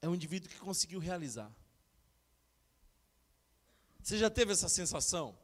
[0.00, 1.54] É um indivíduo que conseguiu realizar.
[4.02, 5.38] Você já teve essa sensação?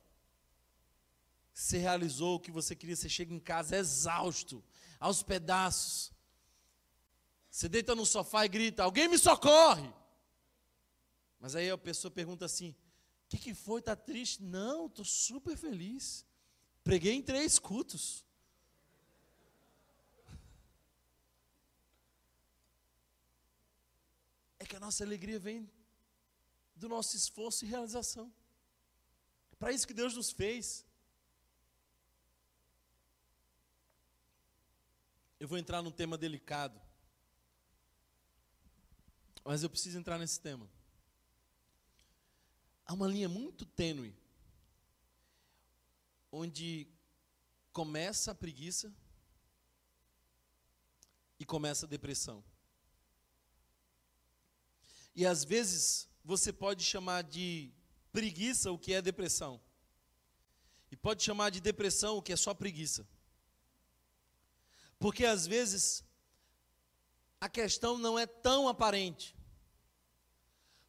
[1.53, 4.65] Você realizou o que você queria, você chega em casa exausto,
[4.99, 6.11] aos pedaços.
[7.61, 9.93] Você deita no sofá e grita: Alguém me socorre!
[11.39, 13.81] Mas aí a pessoa pergunta assim: O que, que foi?
[13.81, 14.43] Está triste?
[14.43, 16.25] Não, estou super feliz.
[16.83, 18.25] Preguei em três cultos.
[24.59, 25.71] É que a nossa alegria vem
[26.75, 28.33] do nosso esforço e realização.
[29.53, 30.87] É para isso que Deus nos fez.
[35.39, 36.90] eu vou entrar num tema delicado.
[39.45, 40.71] Mas eu preciso entrar nesse tema.
[42.85, 44.15] Há uma linha muito tênue
[46.33, 46.87] onde
[47.73, 48.93] começa a preguiça
[51.39, 52.45] e começa a depressão.
[55.15, 57.73] E às vezes você pode chamar de
[58.13, 59.61] preguiça o que é depressão.
[60.91, 63.07] E pode chamar de depressão o que é só preguiça.
[64.99, 66.05] Porque às vezes
[67.41, 69.35] a questão não é tão aparente.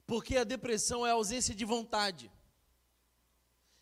[0.06, 2.30] Porque a depressão é a ausência de vontade.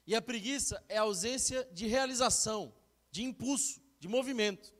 [0.05, 2.73] E a preguiça é a ausência de realização,
[3.11, 4.73] de impulso, de movimento.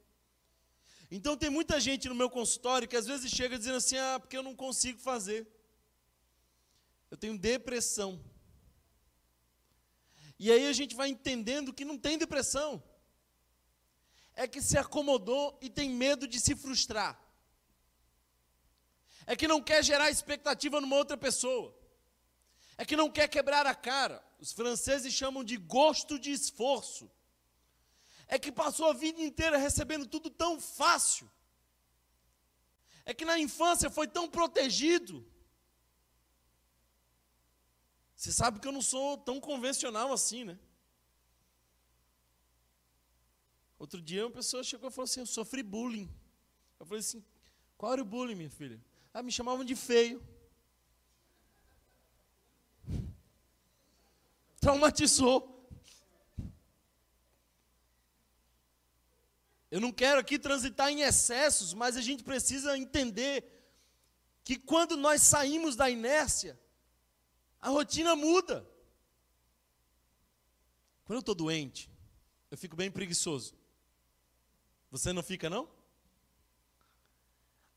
[1.10, 4.38] Então tem muita gente no meu consultório que às vezes chega dizendo assim: "Ah, porque
[4.38, 5.48] eu não consigo fazer.
[7.10, 8.24] Eu tenho depressão".
[10.38, 12.84] E aí a gente vai entendendo que não tem depressão.
[14.36, 17.20] É que se acomodou e tem medo de se frustrar.
[19.32, 21.68] É que não quer gerar expectativa numa outra pessoa.
[22.76, 24.18] É que não quer quebrar a cara.
[24.40, 27.08] Os franceses chamam de gosto de esforço.
[28.28, 31.30] É que passou a vida inteira recebendo tudo tão fácil.
[33.06, 35.24] É que na infância foi tão protegido.
[38.16, 40.58] Você sabe que eu não sou tão convencional assim, né?
[43.78, 46.10] Outro dia uma pessoa chegou e falou assim: Eu sofri bullying.
[46.80, 47.24] Eu falei assim:
[47.78, 48.89] Qual era o bullying, minha filha?
[49.14, 50.22] Ah, me chamavam de feio.
[54.62, 55.56] Traumatizou.
[59.72, 63.44] Eu não quero aqui transitar em excessos, mas a gente precisa entender
[64.44, 66.60] que quando nós saímos da inércia,
[67.62, 68.68] a rotina muda.
[71.06, 71.90] Quando eu estou doente,
[72.50, 73.54] eu fico bem preguiçoso.
[74.90, 75.70] Você não fica, não?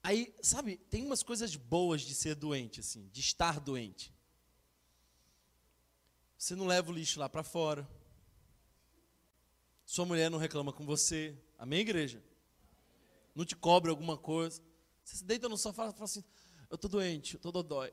[0.02, 4.12] Aí, sabe, tem umas coisas boas de ser doente, assim, de estar doente.
[6.36, 7.88] Você não leva o lixo lá para fora.
[9.84, 11.40] Sua mulher não reclama com você.
[11.56, 12.20] Amém, igreja?
[13.32, 14.60] Não te cobra alguma coisa.
[15.04, 16.24] Você se deita no sofá e fala assim:
[16.68, 17.92] Eu estou doente, eu estou dodói.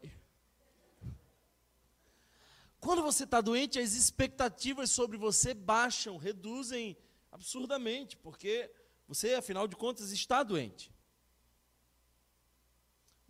[2.79, 6.97] Quando você está doente, as expectativas sobre você baixam, reduzem
[7.31, 8.71] absurdamente, porque
[9.07, 10.91] você, afinal de contas, está doente.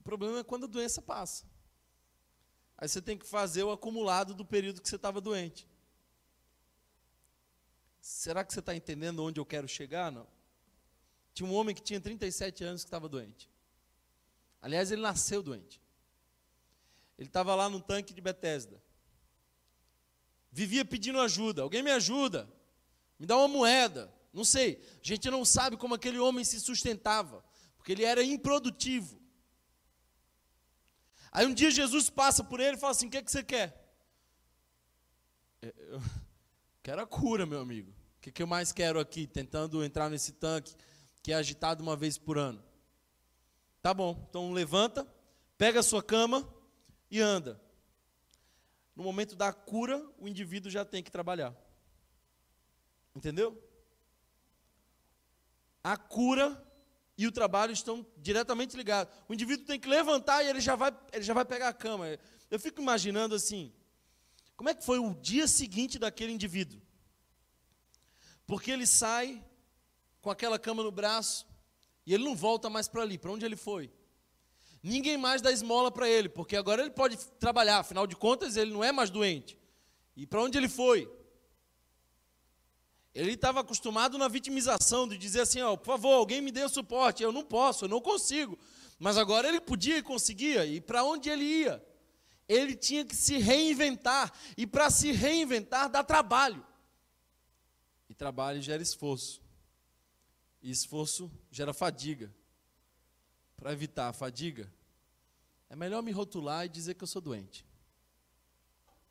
[0.10, 1.46] Problema é quando a doença passa.
[2.76, 5.70] Aí você tem que fazer o acumulado do período que você estava doente.
[8.02, 10.12] Será que você está entendendo onde eu quero chegar?
[10.12, 10.26] Não.
[11.32, 13.48] Tinha um homem que tinha 37 anos que estava doente.
[14.60, 15.80] Aliás, ele nasceu doente.
[17.16, 18.82] Ele estava lá no tanque de Betesda.
[20.52, 21.62] Vivia pedindo ajuda.
[21.62, 22.52] Alguém me ajuda?
[23.20, 24.12] Me dá uma moeda.
[24.34, 24.82] Não sei.
[25.04, 27.46] A gente não sabe como aquele homem se sustentava,
[27.78, 29.19] porque ele era improdutivo.
[31.32, 33.44] Aí um dia Jesus passa por ele e fala assim: O que, é que você
[33.44, 33.90] quer?
[35.62, 36.02] É, eu
[36.82, 37.92] quero a cura, meu amigo.
[37.92, 40.76] O que, que eu mais quero aqui, tentando entrar nesse tanque
[41.24, 42.64] que é agitado uma vez por ano?
[43.82, 45.08] Tá bom, então levanta,
[45.58, 46.48] pega a sua cama
[47.10, 47.62] e anda.
[48.96, 51.56] No momento da cura, o indivíduo já tem que trabalhar.
[53.16, 53.58] Entendeu?
[55.82, 56.62] A cura
[57.20, 59.14] e o trabalho estão diretamente ligados.
[59.28, 62.06] O indivíduo tem que levantar e ele já vai, ele já vai pegar a cama.
[62.50, 63.74] Eu fico imaginando assim,
[64.56, 66.82] como é que foi o dia seguinte daquele indivíduo?
[68.48, 69.44] Porque ele sai
[70.22, 71.46] com aquela cama no braço
[72.06, 73.92] e ele não volta mais para ali, para onde ele foi?
[74.82, 78.72] Ninguém mais dá esmola para ele, porque agora ele pode trabalhar, afinal de contas ele
[78.72, 79.58] não é mais doente.
[80.16, 81.12] E para onde ele foi?
[83.20, 86.70] Ele estava acostumado na vitimização, de dizer assim: ó, por favor, alguém me dê o
[86.70, 87.22] suporte.
[87.22, 88.58] Eu não posso, eu não consigo.
[88.98, 90.66] Mas agora ele podia e conseguia.
[90.66, 91.86] E para onde ele ia?
[92.48, 94.32] Ele tinha que se reinventar.
[94.56, 96.66] E para se reinventar, dá trabalho.
[98.08, 99.42] E trabalho gera esforço.
[100.62, 102.34] E esforço gera fadiga.
[103.58, 104.72] Para evitar a fadiga,
[105.70, 107.66] é melhor me rotular e dizer que eu sou doente.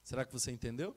[0.02, 0.96] Será que você entendeu?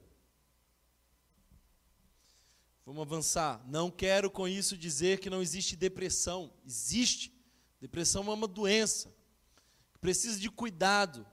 [2.86, 3.64] Vamos avançar.
[3.68, 6.52] Não quero com isso dizer que não existe depressão.
[6.66, 7.32] Existe.
[7.80, 9.16] Depressão é uma doença
[9.94, 11.26] que precisa de cuidado,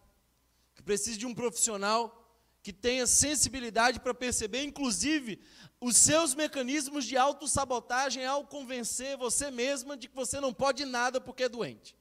[0.74, 2.14] que precisa de um profissional
[2.62, 5.40] que tenha sensibilidade para perceber, inclusive,
[5.80, 11.20] os seus mecanismos de autossabotagem ao convencer você mesma de que você não pode nada
[11.20, 11.96] porque é doente.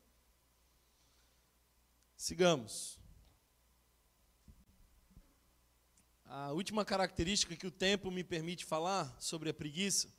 [2.18, 2.97] Sigamos.
[6.30, 10.13] A última característica que o tempo me permite falar sobre a preguiça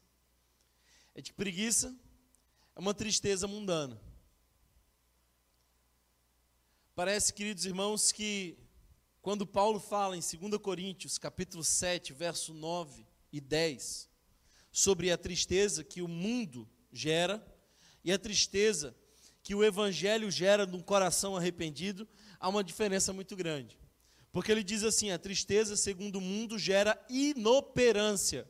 [1.15, 1.95] é de preguiça
[2.75, 4.01] é uma tristeza mundana.
[6.95, 8.57] Parece, queridos irmãos, que
[9.21, 14.09] quando Paulo fala em 2 Coríntios, capítulo 7, verso 9 e 10,
[14.73, 17.47] sobre a tristeza que o mundo gera
[18.03, 18.97] e a tristeza
[19.43, 22.09] que o evangelho gera num coração arrependido,
[22.41, 23.79] há uma diferença muito grande.
[24.39, 28.49] Porque ele diz assim: a tristeza, segundo o mundo, gera inoperância.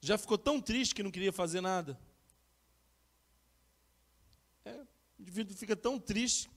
[0.00, 1.98] Já ficou tão triste que não queria fazer nada?
[4.64, 4.74] É,
[5.18, 6.48] o indivíduo fica tão triste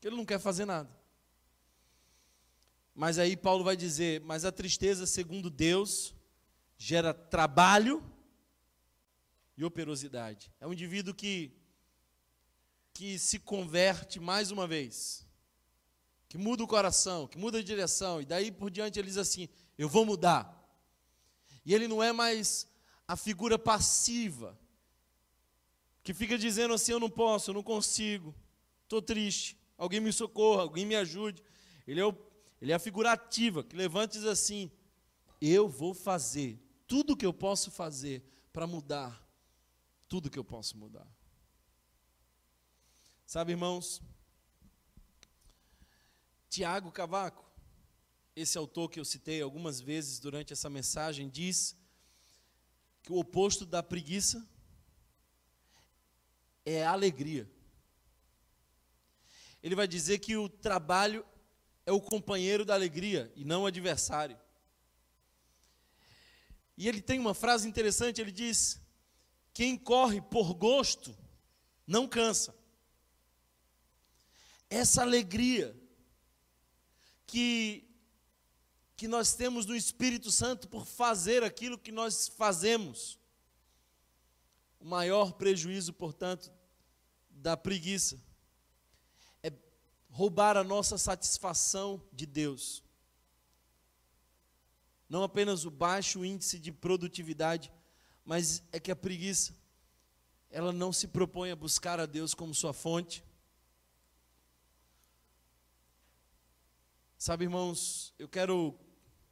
[0.00, 0.96] que ele não quer fazer nada.
[2.94, 6.14] Mas aí Paulo vai dizer: mas a tristeza, segundo Deus,
[6.78, 8.00] gera trabalho
[9.56, 10.52] e operosidade.
[10.60, 11.50] É um indivíduo que,
[12.94, 15.26] que se converte mais uma vez,
[16.32, 19.50] que muda o coração, que muda a direção, e daí por diante ele diz assim:
[19.76, 20.58] eu vou mudar.
[21.62, 22.66] E ele não é mais
[23.06, 24.58] a figura passiva,
[26.02, 28.34] que fica dizendo assim: eu não posso, eu não consigo,
[28.84, 31.42] estou triste alguém me socorra, alguém me ajude.
[31.86, 32.16] Ele é, o,
[32.62, 34.70] ele é a figura ativa, que levanta e diz assim:
[35.38, 38.24] Eu vou fazer tudo o que eu posso fazer
[38.54, 39.22] para mudar
[40.08, 41.06] tudo que eu posso mudar.
[43.26, 44.00] Sabe, irmãos,
[46.52, 47.44] Tiago Cavaco,
[48.36, 51.76] esse autor que eu citei algumas vezes durante essa mensagem, diz
[53.02, 54.46] que o oposto da preguiça
[56.64, 57.50] é a alegria
[59.62, 61.24] ele vai dizer que o trabalho
[61.86, 64.38] é o companheiro da alegria e não o adversário.
[66.76, 68.80] E ele tem uma frase interessante, ele diz:
[69.54, 71.16] Quem corre por gosto
[71.86, 72.54] não cansa.
[74.68, 75.76] Essa alegria
[77.32, 77.88] que
[78.94, 83.18] que nós temos no Espírito Santo por fazer aquilo que nós fazemos.
[84.78, 86.52] O maior prejuízo, portanto,
[87.28, 88.16] da preguiça
[90.12, 92.84] roubar a nossa satisfação de Deus.
[95.08, 97.72] Não apenas o baixo índice de produtividade,
[98.22, 99.54] mas é que a preguiça,
[100.50, 103.24] ela não se propõe a buscar a Deus como sua fonte.
[107.24, 108.76] Sabe, irmãos, eu quero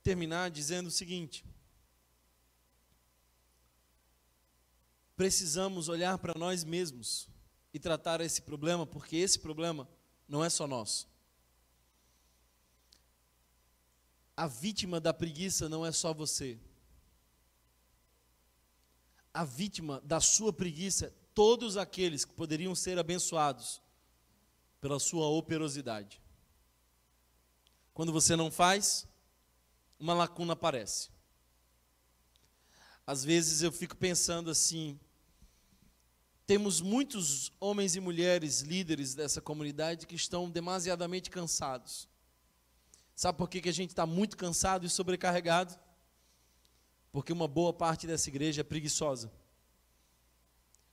[0.01, 1.45] terminar dizendo o seguinte:
[5.16, 7.28] precisamos olhar para nós mesmos
[7.74, 9.88] e tratar esse problema, porque esse problema
[10.28, 11.09] não é só nosso.
[14.36, 16.61] A vítima da preguiça não é só você.
[19.34, 23.82] A vítima da sua preguiça todos aqueles que poderiam ser abençoados
[24.80, 26.22] pela sua operosidade.
[28.01, 29.07] Quando você não faz,
[29.99, 31.11] uma lacuna aparece.
[33.07, 34.99] Às vezes eu fico pensando assim,
[36.47, 42.09] temos muitos homens e mulheres líderes dessa comunidade que estão demasiadamente cansados.
[43.15, 45.79] Sabe por que, que a gente está muito cansado e sobrecarregado?
[47.13, 49.31] Porque uma boa parte dessa igreja é preguiçosa.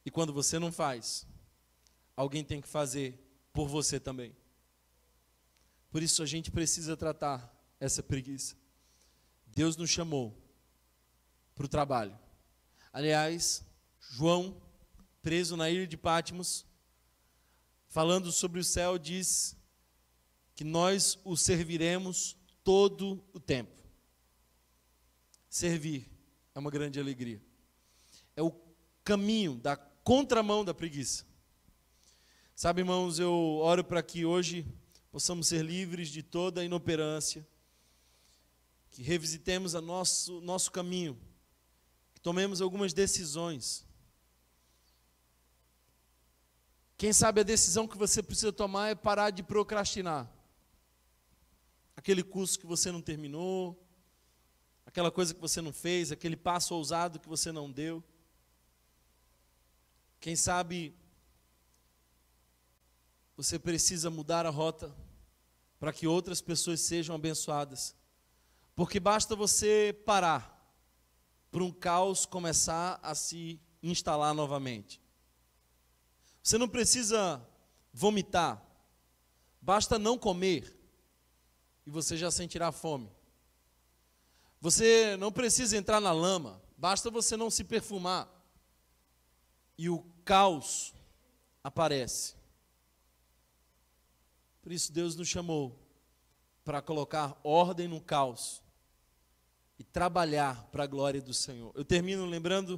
[0.06, 1.26] E quando você não faz,
[2.18, 3.18] alguém tem que fazer
[3.54, 4.36] por você também.
[5.98, 8.56] Por isso a gente precisa tratar essa preguiça.
[9.48, 10.32] Deus nos chamou
[11.56, 12.16] para o trabalho.
[12.94, 13.66] Aliás,
[14.00, 14.62] João
[15.24, 16.68] preso na ilha de Patmos,
[17.88, 19.58] falando sobre o céu, diz
[20.54, 23.84] que nós o serviremos todo o tempo.
[25.50, 26.08] Servir
[26.54, 27.42] é uma grande alegria.
[28.36, 28.52] É o
[29.04, 31.26] caminho da contramão da preguiça.
[32.54, 34.64] Sabe, irmãos, eu oro para que hoje
[35.18, 37.44] possamos ser livres de toda inoperância,
[38.92, 41.20] que revisitemos o nosso, nosso caminho,
[42.14, 43.84] que tomemos algumas decisões
[46.96, 50.28] Quem sabe a decisão que você precisa tomar é parar de procrastinar.
[51.96, 53.80] Aquele curso que você não terminou,
[54.86, 58.04] aquela coisa que você não fez, aquele passo ousado que você não deu.
[60.20, 60.96] Quem sabe
[63.36, 64.92] você precisa mudar a rota
[65.80, 67.96] para que outras pessoas sejam abençoadas.
[68.76, 70.58] Porque basta você parar
[71.52, 75.02] para um caos começar a se instalar novamente.
[76.44, 77.46] Você não precisa
[77.92, 78.64] vomitar,
[79.62, 80.80] basta não comer
[81.86, 83.12] e você já sentirá fome.
[84.62, 88.30] Você não precisa entrar na lama, basta você não se perfumar
[89.78, 90.94] e o caos
[91.64, 92.37] aparece.
[94.68, 95.80] Por isso Deus nos chamou
[96.66, 98.62] para colocar ordem no caos
[99.80, 101.72] e trabalhar para a glória do Senhor.
[101.74, 102.78] Eu termino lembrando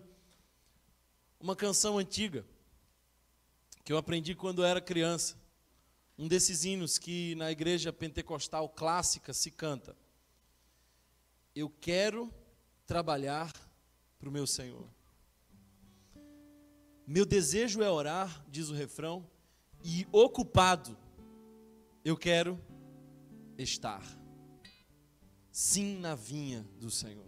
[1.40, 2.46] uma canção antiga
[3.84, 5.36] que eu aprendi quando era criança.
[6.16, 9.98] Um desses hinos que na igreja pentecostal clássica se canta.
[11.56, 12.32] Eu quero
[12.86, 13.52] trabalhar
[14.20, 14.88] para o meu Senhor.
[17.08, 19.28] Meu desejo é orar, diz o refrão,
[19.84, 20.96] e ocupado
[22.04, 22.60] eu quero
[23.58, 24.04] estar.
[25.52, 27.28] Sim, na vinha do Senhor.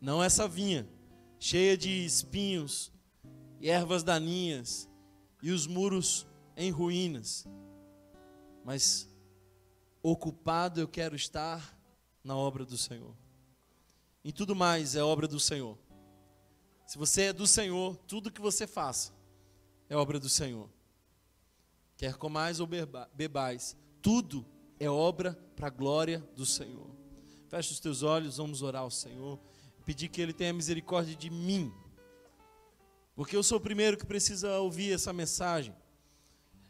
[0.00, 0.88] Não essa vinha
[1.38, 2.92] cheia de espinhos
[3.60, 4.88] e ervas daninhas
[5.42, 7.46] e os muros em ruínas,
[8.64, 9.08] mas
[10.02, 11.76] ocupado eu quero estar
[12.22, 13.16] na obra do Senhor.
[14.24, 15.78] Em tudo mais é obra do Senhor.
[16.86, 19.12] Se você é do Senhor, tudo que você faça
[19.88, 20.68] é obra do Senhor.
[21.98, 22.68] Quer comais ou
[23.12, 24.46] bebais, tudo
[24.78, 26.88] é obra para a glória do Senhor.
[27.48, 29.36] Feche os teus olhos, vamos orar ao Senhor,
[29.84, 31.74] pedir que Ele tenha misericórdia de mim,
[33.16, 35.74] porque eu sou o primeiro que precisa ouvir essa mensagem.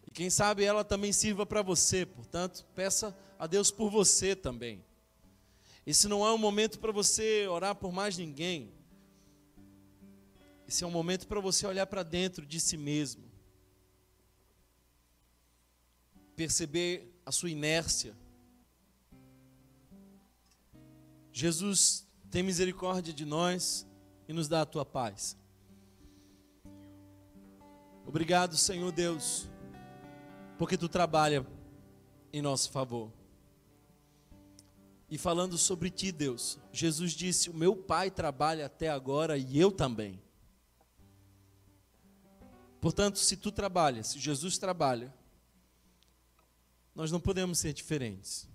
[0.06, 4.82] E quem sabe ela também sirva para você, portanto, peça a Deus por você também.
[5.86, 8.72] Esse não é um momento para você orar por mais ninguém.
[10.66, 13.27] Esse é um momento para você olhar para dentro de si mesmo.
[16.38, 18.16] Perceber a sua inércia.
[21.32, 23.84] Jesus, tem misericórdia de nós
[24.28, 25.36] e nos dá a tua paz.
[28.06, 29.48] Obrigado, Senhor Deus,
[30.56, 31.44] porque tu trabalha
[32.32, 33.12] em nosso favor.
[35.10, 39.72] E falando sobre ti, Deus, Jesus disse: O meu Pai trabalha até agora e eu
[39.72, 40.22] também.
[42.80, 45.17] Portanto, se tu trabalhas, se Jesus trabalha,
[46.98, 48.48] nós não podemos ser diferentes.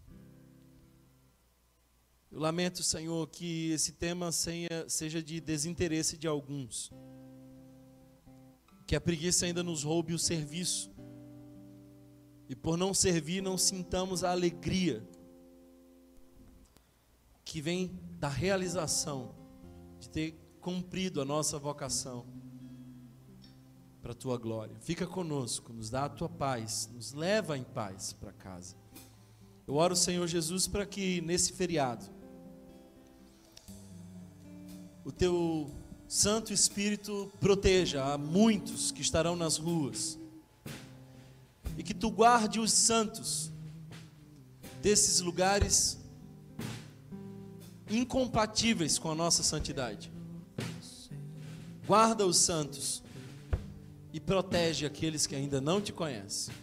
[2.30, 6.92] Eu lamento, Senhor, que esse tema seja de desinteresse de alguns
[8.86, 10.92] que a preguiça ainda nos roube o serviço.
[12.50, 15.08] E por não servir, não sintamos a alegria
[17.46, 19.34] que vem da realização
[20.02, 22.28] de ter cumprido a nossa vocação
[24.04, 24.76] para a tua glória.
[24.82, 28.76] Fica conosco, nos dá a tua paz, nos leva em paz para casa.
[29.66, 32.06] Eu oro, Senhor Jesus, para que nesse feriado
[35.06, 35.72] o teu
[36.06, 40.20] Santo Espírito proteja a muitos que estarão nas ruas.
[41.78, 43.52] E que tu guarde os santos
[44.82, 45.98] desses lugares
[47.90, 50.12] incompatíveis com a nossa santidade.
[51.88, 53.03] Guarda os santos
[54.14, 56.54] e protege aqueles que ainda não te conhecem.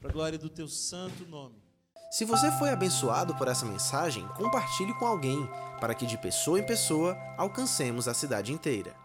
[0.00, 1.62] Para a glória do teu santo nome.
[2.10, 5.48] Se você foi abençoado por essa mensagem, compartilhe com alguém,
[5.78, 9.01] para que de pessoa em pessoa alcancemos a cidade inteira.